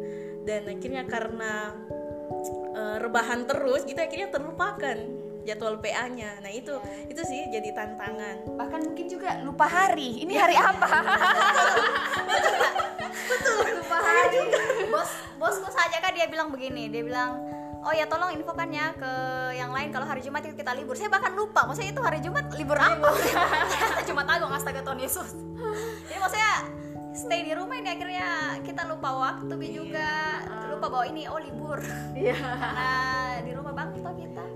Dan 0.46 0.70
akhirnya 0.70 1.04
karena 1.10 1.74
uh, 2.78 2.98
rebahan 3.02 3.50
terus 3.50 3.84
gitu 3.84 3.98
akhirnya 3.98 4.30
terlupakan 4.30 5.25
jadwal 5.46 5.78
PA-nya. 5.80 6.42
Nah, 6.42 6.52
itu 6.52 6.74
ya. 6.74 7.14
itu 7.14 7.22
sih 7.24 7.48
jadi 7.54 7.70
tantangan. 7.72 8.58
Bahkan 8.58 8.80
mungkin 8.92 9.06
juga 9.06 9.40
lupa 9.46 9.70
hari. 9.70 10.26
Ini 10.26 10.34
hari 10.36 10.58
apa? 10.74 10.90
betul, 12.26 12.58
betul. 13.30 13.58
Lupa 13.80 13.98
hari 14.02 14.30
juga. 14.34 14.60
Bos 14.90 15.12
bosku 15.38 15.70
saja 15.70 16.02
kan 16.02 16.12
dia 16.18 16.26
bilang 16.26 16.50
begini, 16.50 16.90
dia 16.90 17.06
bilang 17.06 17.38
oh 17.86 17.94
ya 17.94 18.10
tolong 18.10 18.34
infokannya 18.34 18.98
ke 18.98 19.12
yang 19.54 19.70
lain 19.70 19.94
kalau 19.94 20.10
hari 20.10 20.26
Jumat 20.26 20.42
itu 20.42 20.58
kita 20.58 20.74
libur 20.74 20.98
saya 20.98 21.06
bahkan 21.06 21.38
lupa 21.38 21.70
maksudnya 21.70 21.94
itu 21.94 22.02
hari 22.02 22.18
Jumat 22.18 22.50
libur 22.58 22.82
apa 22.82 23.14
cuma 24.10 24.26
tanggung 24.26 24.50
astaga 24.50 24.82
Tuhan 24.82 24.98
Yesus 25.06 25.38
jadi 26.10 26.18
maksudnya 26.18 26.54
stay 27.14 27.46
di 27.46 27.54
rumah 27.54 27.78
ini 27.78 27.90
akhirnya 27.94 28.58
kita 28.66 28.90
lupa 28.90 29.10
waktu 29.14 29.56
iya. 29.62 29.70
juga 29.72 30.10
lupa 30.74 30.86
bawa 30.90 31.06
ini 31.08 31.30
oh 31.30 31.38
libur 31.38 31.80
iya 32.18 32.36
karena 32.36 32.90
di 33.46 33.52
rumah 33.54 33.72
bang 33.78 33.90
kita 33.94 34.10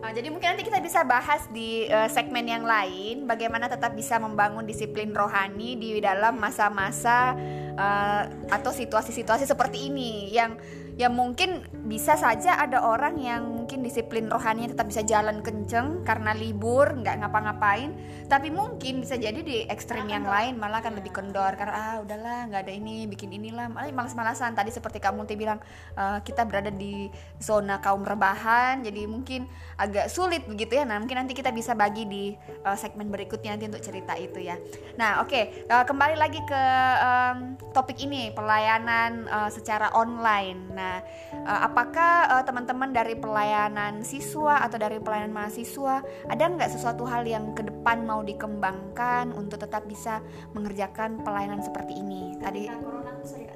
uh, 0.10 0.12
jadi 0.18 0.28
mungkin 0.34 0.58
nanti 0.58 0.66
kita 0.66 0.82
bisa 0.82 1.06
bahas 1.06 1.46
di 1.54 1.86
uh, 1.86 2.10
segmen 2.10 2.42
yang 2.50 2.66
lain 2.66 3.30
bagaimana 3.30 3.70
tetap 3.70 3.94
bisa 3.94 4.18
membangun 4.18 4.66
disiplin 4.66 5.14
rohani 5.14 5.78
di 5.78 6.02
dalam 6.02 6.42
masa-masa 6.42 7.38
uh, 7.78 8.24
atau 8.50 8.74
situasi-situasi 8.74 9.46
seperti 9.46 9.94
ini 9.94 10.34
yang 10.34 10.58
ya 11.00 11.08
mungkin 11.08 11.64
bisa 11.88 12.20
saja 12.20 12.60
ada 12.60 12.84
orang 12.84 13.16
yang 13.24 13.56
mungkin 13.56 13.80
disiplin 13.80 14.28
rohaninya 14.28 14.76
tetap 14.76 14.92
bisa 14.92 15.00
jalan 15.08 15.40
kenceng 15.40 16.04
karena 16.04 16.36
libur 16.36 16.92
nggak 16.92 17.24
ngapa-ngapain. 17.24 17.96
Tapi 18.28 18.52
mungkin 18.52 19.00
bisa 19.00 19.16
jadi 19.16 19.40
di 19.40 19.64
ekstrim 19.72 20.12
yang 20.12 20.28
lain 20.28 20.60
malah 20.60 20.84
kan 20.84 21.00
lebih 21.00 21.16
kendor. 21.16 21.56
Karena 21.56 21.74
ah 21.74 21.96
udahlah 22.04 22.52
nggak 22.52 22.68
ada 22.68 22.74
ini 22.76 23.08
bikin 23.08 23.32
inilah. 23.32 23.72
Malah 23.72 23.96
malas-malasan 23.96 24.52
tadi 24.60 24.76
seperti 24.76 25.00
kamu 25.00 25.24
tadi 25.24 25.40
bilang 25.40 25.64
uh, 25.96 26.20
kita 26.20 26.44
berada 26.44 26.68
di 26.68 27.08
zona 27.40 27.80
kaum 27.80 28.04
rebahan 28.04 28.84
jadi 28.84 29.08
mungkin 29.08 29.48
agak 29.80 30.12
sulit 30.12 30.44
begitu 30.52 30.84
ya. 30.84 30.84
Nah 30.84 31.00
mungkin 31.00 31.24
nanti 31.24 31.32
kita 31.32 31.56
bisa 31.56 31.80
bagi 31.80 32.04
di 32.12 32.36
uh, 32.68 32.76
segmen 32.76 33.08
berikutnya 33.08 33.56
nanti 33.56 33.72
untuk 33.72 33.88
cerita 33.88 34.20
itu 34.20 34.44
ya. 34.44 34.60
Nah 35.00 35.24
oke 35.24 35.32
okay, 35.32 35.64
uh, 35.72 35.88
kembali 35.88 36.20
lagi 36.20 36.44
ke 36.44 36.64
um, 37.00 37.56
topik 37.72 37.96
ini 38.04 38.36
pelayanan 38.36 39.32
uh, 39.32 39.48
secara 39.48 39.96
online. 39.96 40.60
Nah 40.76 40.89
Nah, 40.90 41.00
uh, 41.46 41.62
apakah 41.70 42.14
uh, 42.34 42.44
teman-teman 42.44 42.90
dari 42.90 43.14
pelayanan 43.14 44.02
siswa 44.02 44.66
atau 44.66 44.82
dari 44.82 44.98
pelayanan 44.98 45.30
mahasiswa 45.30 46.02
ada 46.26 46.44
nggak 46.50 46.74
sesuatu 46.74 47.06
hal 47.06 47.30
yang 47.30 47.54
ke 47.54 47.62
depan 47.62 48.10
mau 48.10 48.26
dikembangkan 48.26 49.30
untuk 49.38 49.62
tetap 49.62 49.86
bisa 49.86 50.26
mengerjakan 50.58 51.22
pelayanan 51.22 51.62
seperti 51.62 52.02
ini? 52.02 52.34
Tadi 52.42 52.66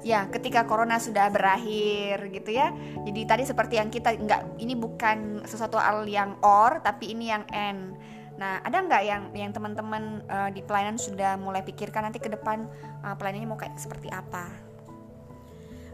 ya 0.06 0.30
ketika 0.30 0.62
corona 0.68 1.02
sudah 1.02 1.26
berakhir 1.34 2.30
gitu 2.30 2.54
ya. 2.54 2.70
Jadi 3.02 3.20
tadi 3.26 3.42
seperti 3.42 3.82
yang 3.82 3.90
kita 3.90 4.14
nggak 4.14 4.62
ini 4.62 4.78
bukan 4.78 5.42
sesuatu 5.42 5.82
hal 5.82 6.06
yang 6.06 6.38
or 6.46 6.78
tapi 6.86 7.10
ini 7.10 7.34
yang 7.34 7.42
n. 7.50 7.98
Nah, 8.34 8.58
ada 8.66 8.82
nggak 8.82 9.02
yang 9.06 9.22
yang 9.30 9.50
teman-teman 9.54 10.22
uh, 10.26 10.50
di 10.50 10.58
pelayanan 10.62 10.98
sudah 10.98 11.38
mulai 11.38 11.62
pikirkan 11.62 12.10
nanti 12.10 12.18
ke 12.18 12.26
depan 12.26 12.66
uh, 13.06 13.14
pelayanannya 13.14 13.46
mau 13.46 13.58
kayak 13.58 13.78
seperti 13.78 14.10
apa? 14.10 14.50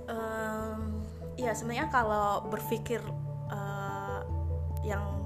Um, 0.08 0.89
ya 1.40 1.52
sebenarnya 1.56 1.88
kalau 1.88 2.44
berpikir 2.48 3.00
uh, 3.48 4.20
yang 4.84 5.20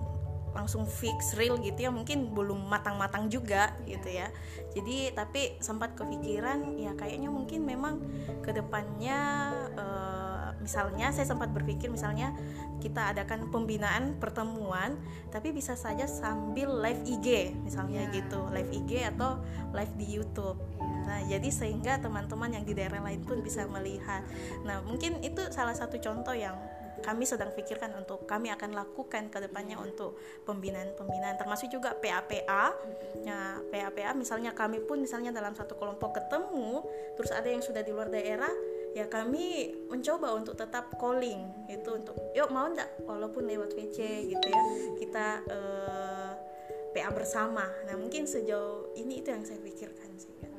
langsung 0.55 0.87
fix 0.87 1.35
real 1.35 1.59
gitu 1.59 1.77
ya 1.77 1.90
mungkin 1.90 2.31
belum 2.31 2.70
matang-matang 2.70 3.27
juga 3.27 3.74
gitu 3.85 4.07
ya. 4.07 4.31
Jadi 4.70 5.11
tapi 5.12 5.59
sempat 5.59 5.98
kepikiran 5.98 6.79
ya 6.79 6.94
kayaknya 6.94 7.29
mungkin 7.29 7.66
memang 7.66 7.98
ke 8.40 8.55
depannya 8.55 9.18
uh, 9.74 10.55
misalnya 10.62 11.11
saya 11.11 11.27
sempat 11.29 11.50
berpikir 11.50 11.90
misalnya 11.90 12.33
kita 12.81 13.12
adakan 13.12 13.50
pembinaan 13.53 14.16
pertemuan 14.16 14.96
tapi 15.29 15.53
bisa 15.53 15.74
saja 15.74 16.07
sambil 16.07 16.70
live 16.81 17.03
IG 17.03 17.59
misalnya 17.66 18.07
yeah. 18.09 18.14
gitu. 18.14 18.46
Live 18.55 18.70
IG 18.70 19.11
atau 19.11 19.42
live 19.74 19.92
di 19.98 20.07
YouTube 20.07 20.57
Nah, 21.05 21.21
jadi 21.29 21.49
sehingga 21.53 22.01
teman-teman 22.01 22.57
yang 22.57 22.64
di 22.64 22.73
daerah 22.73 23.01
lain 23.05 23.23
pun 23.25 23.40
bisa 23.45 23.69
melihat. 23.69 24.25
Nah, 24.64 24.81
mungkin 24.85 25.21
itu 25.21 25.40
salah 25.53 25.77
satu 25.77 26.01
contoh 26.01 26.33
yang 26.33 26.57
kami 27.05 27.29
sedang 27.29 27.53
pikirkan 27.53 27.93
untuk 28.01 28.25
kami 28.25 28.49
akan 28.49 28.73
lakukan 28.73 29.29
ke 29.29 29.38
depannya 29.45 29.77
untuk 29.77 30.17
pembinaan-pembinaan 30.49 31.37
termasuk 31.37 31.69
juga 31.69 31.93
PAPA. 32.01 32.73
Ya, 33.21 33.61
PAPA 33.69 34.17
misalnya 34.17 34.57
kami 34.57 34.81
pun 34.81 35.05
misalnya 35.05 35.29
dalam 35.29 35.53
satu 35.53 35.77
kelompok 35.77 36.17
ketemu 36.17 36.81
terus 37.21 37.29
ada 37.29 37.45
yang 37.45 37.61
sudah 37.61 37.85
di 37.85 37.93
luar 37.93 38.09
daerah 38.09 38.51
ya 38.95 39.11
kami 39.11 39.75
mencoba 39.90 40.38
untuk 40.38 40.55
tetap 40.55 40.95
calling 41.03 41.51
itu 41.67 41.90
untuk 41.90 42.14
yuk 42.31 42.47
mau 42.55 42.71
ndak 42.71 42.87
walaupun 43.03 43.43
lewat 43.43 43.75
VC 43.75 44.31
gitu 44.31 44.47
ya 44.55 44.62
kita 45.03 45.27
eh, 45.51 46.33
PA 46.95 47.11
bersama. 47.11 47.67
Nah, 47.90 47.99
mungkin 47.99 48.23
sejauh 48.23 48.95
ini 48.95 49.19
itu 49.19 49.35
yang 49.35 49.43
saya 49.43 49.59
pikirkan 49.59 50.14
sih 50.14 50.54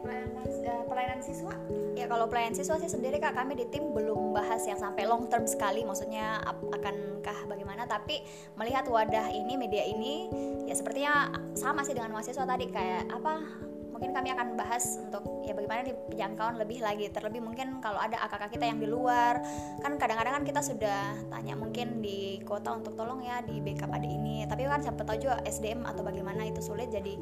pelayanan 0.00 0.46
uh, 0.46 0.84
pelayanan 0.88 1.20
siswa? 1.22 1.54
Ya 1.96 2.06
kalau 2.06 2.26
pelayanan 2.28 2.56
siswa 2.56 2.76
sih 2.80 2.90
sendiri 2.90 3.20
kak 3.20 3.34
kami 3.34 3.56
di 3.56 3.66
tim 3.72 3.92
belum 3.92 4.36
bahas 4.36 4.64
yang 4.68 4.76
sampai 4.76 5.08
long 5.08 5.26
term 5.32 5.48
sekali 5.48 5.82
maksudnya 5.82 6.40
akankah 6.46 7.48
bagaimana 7.48 7.88
tapi 7.88 8.20
melihat 8.60 8.84
wadah 8.86 9.32
ini 9.32 9.56
media 9.56 9.84
ini 9.84 10.28
ya 10.68 10.74
sepertinya 10.76 11.32
sama 11.56 11.82
sih 11.82 11.96
dengan 11.96 12.12
mahasiswa 12.12 12.44
tadi 12.44 12.68
kayak 12.68 13.08
apa 13.10 13.66
mungkin 13.96 14.12
kami 14.12 14.28
akan 14.28 14.60
bahas 14.60 15.00
untuk 15.00 15.24
ya 15.40 15.56
bagaimana 15.56 15.80
di 15.80 15.96
penjangkauan 16.12 16.60
lebih 16.60 16.84
lagi 16.84 17.08
terlebih 17.08 17.40
mungkin 17.40 17.80
kalau 17.80 17.96
ada 17.96 18.20
akak 18.28 18.52
kita 18.52 18.68
yang 18.68 18.76
di 18.76 18.84
luar 18.84 19.40
kan 19.80 19.96
kadang-kadang 19.96 20.36
kan 20.36 20.44
kita 20.44 20.60
sudah 20.60 21.16
tanya 21.32 21.56
mungkin 21.56 22.04
di 22.04 22.44
kota 22.44 22.76
untuk 22.76 22.92
tolong 22.92 23.24
ya 23.24 23.40
di 23.40 23.56
backup 23.64 23.88
ada 23.88 24.04
ini 24.04 24.44
tapi 24.44 24.68
kan 24.68 24.84
siapa 24.84 25.00
tahu 25.00 25.16
juga 25.24 25.40
SDM 25.48 25.88
atau 25.88 26.04
bagaimana 26.04 26.44
itu 26.44 26.60
sulit 26.60 26.92
jadi 26.92 27.16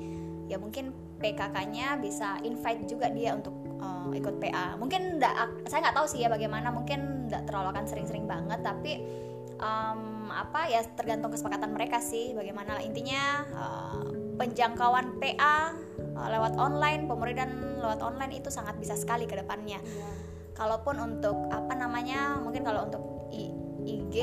ya 0.51 0.61
mungkin 0.61 0.93
PKK-nya 1.21 1.97
bisa 2.05 2.37
invite 2.45 2.85
juga 2.85 3.09
dia 3.09 3.33
untuk 3.33 3.57
uh, 3.81 4.13
ikut 4.13 4.37
PA 4.43 4.77
mungkin 4.77 5.17
enggak 5.17 5.35
saya 5.71 5.89
nggak 5.89 5.97
tahu 5.97 6.07
sih 6.11 6.21
ya 6.21 6.29
bagaimana 6.29 6.69
mungkin 6.69 7.31
nggak 7.33 7.49
terlalu 7.49 7.73
akan 7.73 7.85
sering-sering 7.89 8.29
banget 8.29 8.61
tapi 8.61 9.01
um, 9.61 10.31
apa 10.33 10.67
ya 10.71 10.83
tergantung 10.97 11.31
kesepakatan 11.31 11.75
mereka 11.75 12.01
sih 12.03 12.33
bagaimana. 12.35 12.81
Intinya 12.83 13.45
uh, 13.55 14.05
penjangkauan 14.41 15.21
PA 15.21 15.75
uh, 16.17 16.29
lewat 16.31 16.59
online 16.59 17.07
pemuridan 17.07 17.81
lewat 17.81 18.01
online 18.01 18.41
itu 18.41 18.49
sangat 18.49 18.79
bisa 18.81 18.97
sekali 18.99 19.29
ke 19.29 19.39
depannya. 19.39 19.79
Kalaupun 20.55 20.99
untuk 21.03 21.51
apa 21.51 21.75
namanya 21.75 22.39
mungkin 22.39 22.63
kalau 22.63 22.87
untuk 22.87 23.03
IG 23.35 24.17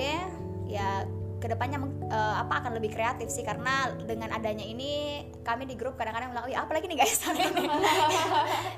ya 0.71 1.03
ke 1.41 1.49
depannya 1.49 1.81
uh, 1.81 2.45
apa 2.45 2.61
akan 2.61 2.77
lebih 2.77 2.93
kreatif 2.93 3.33
sih. 3.33 3.41
Karena 3.41 3.89
dengan 4.05 4.29
adanya 4.29 4.61
ini 4.61 5.25
kami 5.41 5.65
di 5.65 5.73
grup 5.73 5.97
kadang-kadang 5.97 6.29
bilang, 6.31 6.45
oh 6.45 6.51
ya 6.53 6.61
apalagi 6.61 6.85
nih 6.85 7.01
guys? 7.01 7.17
Ini 7.31 7.65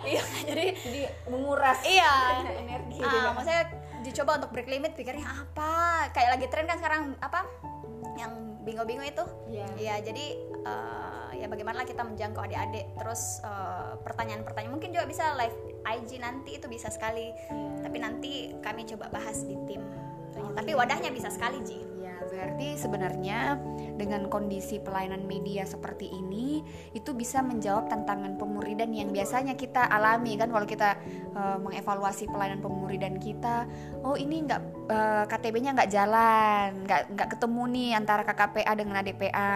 iya 0.08 0.24
jadi 0.48 0.66
jadi 0.80 1.02
menguras 1.28 1.80
iya. 1.84 2.40
energi 2.64 3.04
uh, 3.04 3.36
maksudnya 3.36 3.64
dicoba 4.04 4.40
untuk 4.40 4.50
break 4.56 4.72
limit 4.72 4.96
pikirnya 4.96 5.28
apa? 5.28 6.08
Kayak 6.16 6.40
lagi 6.40 6.46
tren 6.48 6.66
kan 6.66 6.80
sekarang 6.80 7.02
apa 7.20 7.44
yang 8.16 8.32
bingo-bingo 8.64 9.04
itu. 9.04 9.26
Yeah. 9.52 9.72
ya 9.76 9.96
jadi 10.00 10.26
uh, 10.64 11.30
ya 11.36 11.52
bagaimana 11.52 11.84
kita 11.84 12.08
menjangkau 12.08 12.48
adik-adik. 12.48 12.88
Terus 12.96 13.44
pertanyaan 13.44 14.48
pertanyaan-pertanyaan 14.48 14.72
mungkin 14.72 14.96
juga 14.96 15.06
bisa 15.08 15.36
live 15.36 15.58
IG 15.84 16.24
nanti 16.24 16.60
itu 16.60 16.68
bisa 16.72 16.88
sekali. 16.88 17.36
Yeah. 17.36 17.84
tapi 17.84 17.98
nanti 18.00 18.32
kami 18.64 18.88
coba 18.88 19.12
bahas 19.12 19.44
di 19.44 19.60
tim. 19.68 19.84
Okay. 20.34 20.42
tapi 20.58 20.72
wadahnya 20.74 21.14
bisa 21.14 21.30
sekali 21.30 21.62
Ji 21.62 21.78
Berarti 22.22 22.76
sebenarnya 22.78 23.58
dengan 23.96 24.28
kondisi 24.28 24.82
pelayanan 24.82 25.24
media 25.30 25.64
seperti 25.64 26.10
ini 26.10 26.66
itu 26.92 27.14
bisa 27.14 27.40
menjawab 27.46 27.88
tantangan 27.88 28.36
pemuridan 28.42 28.92
yang 28.92 29.14
biasanya 29.14 29.54
kita 29.54 29.86
alami 29.86 30.36
kan? 30.36 30.50
Kalau 30.50 30.68
kita 30.68 30.98
uh, 31.38 31.58
mengevaluasi 31.62 32.30
pelayanan 32.30 32.60
pemuridan 32.60 33.18
kita, 33.22 33.70
oh 34.02 34.18
ini 34.18 34.44
nggak 34.46 34.62
uh, 34.90 35.24
eh, 35.24 35.24
KTB-nya 35.30 35.72
nggak 35.78 35.92
jalan, 35.92 36.68
nggak 36.84 37.02
nggak 37.16 37.30
ketemu 37.38 37.64
nih 37.70 37.90
antara 37.96 38.22
KKPA 38.26 38.72
dengan 38.76 38.96
ADPA 39.00 39.52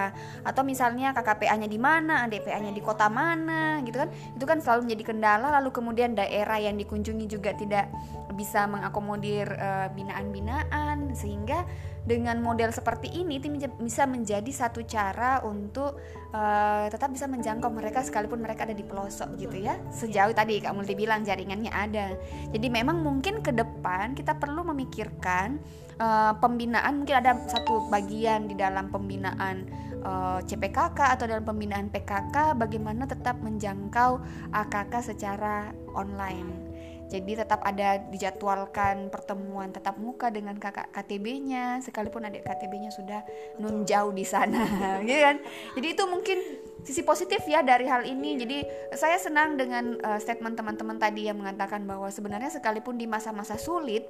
atau 0.46 0.62
misalnya 0.64 1.12
KKPA-nya 1.12 1.68
di 1.68 1.80
mana, 1.82 2.26
ADPA-nya 2.28 2.72
di 2.72 2.82
kota 2.82 3.12
mana 3.12 3.82
gitu 3.84 4.00
kan. 4.06 4.10
Itu 4.38 4.46
kan 4.46 4.62
selalu 4.64 4.90
menjadi 4.90 5.04
kendala. 5.14 5.48
Lalu 5.60 5.70
kemudian 5.74 6.16
daerah 6.16 6.62
yang 6.62 6.78
dikunjungi 6.80 7.26
juga 7.28 7.52
tidak 7.58 7.90
bisa 8.38 8.70
mengakomodir 8.70 9.50
uh, 9.58 9.90
binaan-binaan. 9.92 11.12
Sehingga 11.18 11.66
dengan 12.08 12.40
model 12.40 12.72
seperti 12.72 13.12
ini 13.12 13.44
itu 13.44 13.52
bisa 13.84 14.08
menjadi 14.08 14.48
satu 14.48 14.80
cara 14.88 15.44
untuk 15.44 16.00
uh, 16.32 16.88
tetap 16.88 17.12
bisa 17.12 17.28
menjangkau 17.28 17.68
mereka 17.68 18.00
sekalipun 18.00 18.40
mereka 18.40 18.64
ada 18.64 18.72
di 18.72 18.88
pelosok 18.88 19.36
gitu 19.36 19.60
ya. 19.60 19.76
Sejauh 19.92 20.32
tadi 20.32 20.64
Kak 20.64 20.72
Multi 20.72 20.96
bilang 20.96 21.28
jaringannya 21.28 21.68
ada. 21.68 22.16
Jadi 22.56 22.68
memang 22.72 23.04
mungkin 23.04 23.44
ke 23.44 23.52
depan 23.52 24.16
kita 24.16 24.40
perlu 24.40 24.64
memikirkan 24.72 25.60
uh, 26.00 26.32
pembinaan. 26.40 27.04
Mungkin 27.04 27.20
ada 27.20 27.36
satu 27.44 27.92
bagian 27.92 28.48
di 28.48 28.56
dalam 28.56 28.88
pembinaan 28.88 29.68
eh, 29.98 30.40
CPKK 30.48 31.20
atau 31.20 31.26
dalam 31.28 31.44
pembinaan 31.44 31.92
PKK 31.92 32.56
bagaimana 32.56 33.04
tetap 33.04 33.36
menjangkau 33.44 34.24
AKK 34.56 34.94
secara 35.14 35.76
online 35.92 36.67
jadi 37.08 37.48
tetap 37.48 37.64
ada 37.64 38.04
dijadwalkan 38.12 39.08
pertemuan 39.08 39.72
tetap 39.72 39.96
muka 39.96 40.28
dengan 40.28 40.60
kakak 40.60 40.92
KTB-nya 40.92 41.80
sekalipun 41.80 42.28
adik 42.28 42.44
KTB-nya 42.44 42.92
sudah 42.92 43.24
nun 43.64 43.88
jauh 43.88 44.12
di 44.12 44.28
sana, 44.28 45.00
gitu 45.08 45.22
kan? 45.28 45.40
Jadi 45.80 45.88
itu 45.88 46.04
mungkin 46.04 46.38
sisi 46.84 47.08
positif 47.08 47.48
ya 47.48 47.64
dari 47.64 47.88
hal 47.88 48.04
ini. 48.04 48.36
Jadi 48.36 48.58
saya 48.92 49.16
senang 49.16 49.56
dengan 49.56 49.96
uh, 50.04 50.20
statement 50.20 50.60
teman-teman 50.60 51.00
tadi 51.00 51.32
yang 51.32 51.40
mengatakan 51.40 51.88
bahwa 51.88 52.12
sebenarnya 52.12 52.52
sekalipun 52.52 53.00
di 53.00 53.08
masa-masa 53.08 53.56
sulit 53.56 54.04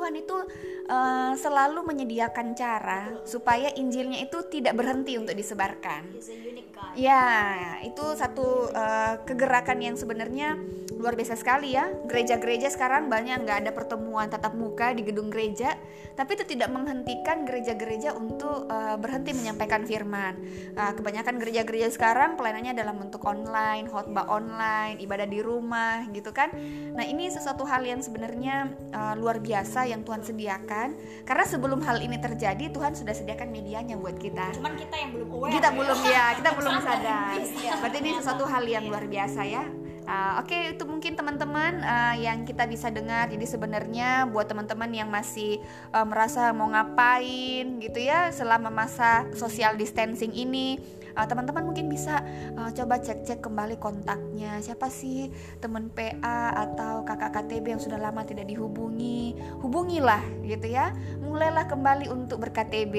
Tuhan 0.00 0.16
itu 0.16 0.32
uh, 0.88 1.36
selalu 1.36 1.84
menyediakan 1.84 2.56
cara 2.56 3.20
supaya 3.28 3.68
Injilnya 3.76 4.24
itu 4.24 4.40
tidak 4.48 4.80
berhenti 4.80 5.20
untuk 5.20 5.36
disebarkan. 5.36 6.08
Ya, 6.96 7.76
itu 7.84 8.16
satu 8.16 8.72
uh, 8.72 9.20
kegerakan 9.28 9.84
yang 9.84 10.00
sebenarnya 10.00 10.56
luar 10.96 11.20
biasa 11.20 11.36
sekali 11.36 11.76
ya. 11.76 11.92
Gereja-gereja 12.08 12.72
sekarang 12.72 13.12
banyak 13.12 13.44
nggak 13.44 13.68
ada 13.68 13.70
pertemuan 13.76 14.32
tatap 14.32 14.56
muka 14.56 14.96
di 14.96 15.04
gedung 15.04 15.28
gereja, 15.28 15.76
tapi 16.16 16.40
itu 16.40 16.48
tidak 16.48 16.72
menghentikan 16.72 17.44
gereja-gereja 17.44 18.16
untuk 18.16 18.64
uh, 18.72 18.96
berhenti 18.96 19.36
menyampaikan 19.36 19.84
firman. 19.84 20.40
Uh, 20.72 20.96
kebanyakan 20.96 21.36
gereja-gereja 21.36 21.92
sekarang 21.92 22.40
pelayanannya 22.40 22.72
dalam 22.72 22.96
bentuk 22.96 23.20
online, 23.28 23.84
khotbah 23.84 24.32
online, 24.32 24.96
ibadah 25.04 25.28
di 25.28 25.44
rumah, 25.44 26.08
gitu 26.16 26.32
kan. 26.32 26.48
Nah 26.96 27.04
ini 27.04 27.28
sesuatu 27.28 27.68
hal 27.68 27.84
yang 27.84 28.00
sebenarnya 28.00 28.72
uh, 28.96 29.12
luar 29.20 29.44
biasa 29.44 29.89
yang 29.90 30.06
Tuhan 30.06 30.22
sediakan. 30.22 30.88
Karena 31.26 31.44
sebelum 31.44 31.82
hal 31.82 31.98
ini 31.98 32.16
terjadi, 32.22 32.70
Tuhan 32.70 32.94
sudah 32.94 33.12
sediakan 33.12 33.50
medianya 33.50 33.98
buat 33.98 34.16
kita. 34.16 34.54
Cuman 34.56 34.78
kita 34.78 34.94
yang 34.94 35.10
belum 35.10 35.28
aware. 35.34 35.52
Kita 35.58 35.68
belum 35.74 35.98
ya, 36.06 36.26
kita 36.38 36.50
belum 36.54 36.74
sadar. 36.78 37.34
Berarti 37.82 37.98
ini 37.98 38.10
sesuatu 38.16 38.44
hal 38.46 38.62
yang 38.64 38.86
luar 38.86 39.04
biasa 39.10 39.42
ya. 39.42 39.64
Uh, 40.10 40.42
Oke, 40.42 40.50
okay, 40.50 40.62
itu 40.74 40.82
mungkin 40.88 41.14
teman-teman 41.14 41.86
uh, 41.86 42.18
yang 42.18 42.42
kita 42.42 42.66
bisa 42.66 42.90
dengar. 42.90 43.30
Jadi 43.30 43.46
sebenarnya 43.46 44.26
buat 44.26 44.50
teman-teman 44.50 44.90
yang 44.90 45.06
masih 45.06 45.62
uh, 45.94 46.02
merasa 46.02 46.50
mau 46.50 46.66
ngapain 46.66 47.78
gitu 47.78 48.00
ya 48.02 48.34
selama 48.34 48.74
masa 48.74 49.28
social 49.38 49.78
distancing 49.78 50.34
ini, 50.34 50.82
uh, 51.16 51.26
teman-teman 51.26 51.64
mungkin 51.66 51.86
bisa 51.88 52.22
uh, 52.58 52.70
coba 52.74 52.98
cek-cek 53.00 53.42
kembali 53.42 53.78
kontaknya. 53.78 54.58
Siapa 54.60 54.90
sih 54.90 55.30
teman 55.58 55.90
PA 55.90 56.54
atau 56.54 57.02
kakak 57.06 57.34
KTB 57.36 57.78
yang 57.78 57.82
sudah 57.82 57.98
lama 57.98 58.26
tidak 58.26 58.46
dihubungi? 58.50 59.38
Hubungilah 59.62 60.22
gitu 60.46 60.66
ya. 60.70 60.92
Mulailah 61.22 61.70
kembali 61.70 62.10
untuk 62.10 62.42
berKTB 62.42 62.94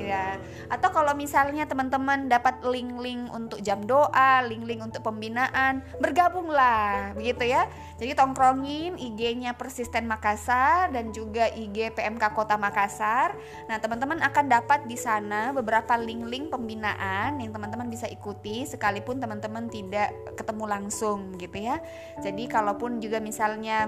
ya. 0.00 0.40
Atau 0.72 0.92
kalau 0.92 1.12
misalnya 1.12 1.68
teman-teman 1.68 2.28
dapat 2.28 2.64
link-link 2.64 3.28
untuk 3.32 3.60
jam 3.60 3.84
doa, 3.84 4.44
link-link 4.46 4.80
untuk 4.80 5.04
pembinaan, 5.04 5.84
bergabung 6.00 6.48
lah 6.48 7.12
begitu 7.16 7.48
ya 7.48 7.68
jadi 7.96 8.12
tongkrongin 8.14 9.00
IG-nya 9.00 9.56
Persisten 9.56 10.04
Makassar 10.04 10.92
dan 10.92 11.10
juga 11.10 11.48
IG 11.50 11.96
PMK 11.96 12.24
Kota 12.36 12.54
Makassar 12.60 13.36
nah 13.66 13.76
teman-teman 13.80 14.20
akan 14.22 14.44
dapat 14.46 14.84
di 14.86 14.94
sana 14.94 15.50
beberapa 15.52 15.96
link-link 15.96 16.52
pembinaan 16.52 17.40
yang 17.46 17.54
teman-teman 17.54 17.86
bisa 17.86 18.10
ikuti 18.10 18.66
sekalipun 18.66 19.22
teman-teman 19.22 19.70
tidak 19.70 20.10
ketemu 20.34 20.64
langsung 20.66 21.38
gitu 21.38 21.62
ya. 21.62 21.78
Jadi 22.18 22.50
kalaupun 22.50 22.98
juga 22.98 23.22
misalnya 23.22 23.86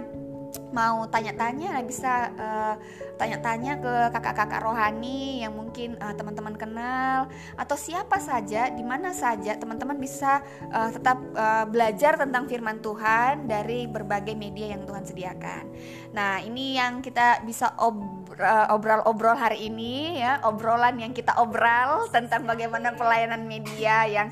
mau 0.68 1.09
tanya-tanya 1.09 1.81
bisa 1.85 2.28
uh, 2.37 2.74
tanya-tanya 3.16 3.81
ke 3.81 3.94
kakak-kakak 4.12 4.61
rohani 4.62 5.42
yang 5.42 5.57
mungkin 5.57 5.96
uh, 5.98 6.12
teman-teman 6.12 6.54
kenal 6.54 7.26
atau 7.57 7.76
siapa 7.76 8.20
saja 8.20 8.68
di 8.68 8.85
mana 8.85 9.16
saja 9.16 9.57
teman-teman 9.57 9.96
bisa 9.96 10.44
uh, 10.70 10.92
tetap 10.92 11.18
uh, 11.35 11.64
belajar 11.64 12.20
tentang 12.20 12.46
firman 12.46 12.78
Tuhan 12.85 13.48
dari 13.48 13.88
berbagai 13.88 14.37
media 14.37 14.76
yang 14.76 14.85
Tuhan 14.85 15.04
sediakan. 15.09 15.64
Nah, 16.12 16.40
ini 16.44 16.76
yang 16.76 17.00
kita 17.00 17.44
bisa 17.44 17.72
obrol-obrol 17.81 19.37
hari 19.37 19.68
ini 19.68 20.20
ya, 20.20 20.40
obrolan 20.44 20.96
yang 21.00 21.12
kita 21.12 21.37
obral 21.40 22.09
tentang 22.12 22.44
bagaimana 22.44 22.94
pelayanan 22.96 23.44
media 23.44 24.04
yang 24.09 24.28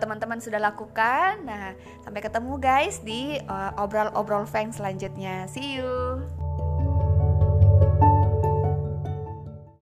teman-teman 0.00 0.38
uh, 0.38 0.44
sudah 0.44 0.60
lakukan. 0.62 1.42
Nah, 1.44 1.74
sampai 2.02 2.20
ketemu 2.22 2.52
guys 2.58 3.02
di 3.02 3.38
uh, 3.46 3.72
obrol-obrol 3.78 4.46
Feng 4.48 4.74
selanjutnya. 4.74 5.46
See 5.50 5.79
you. 5.80 6.39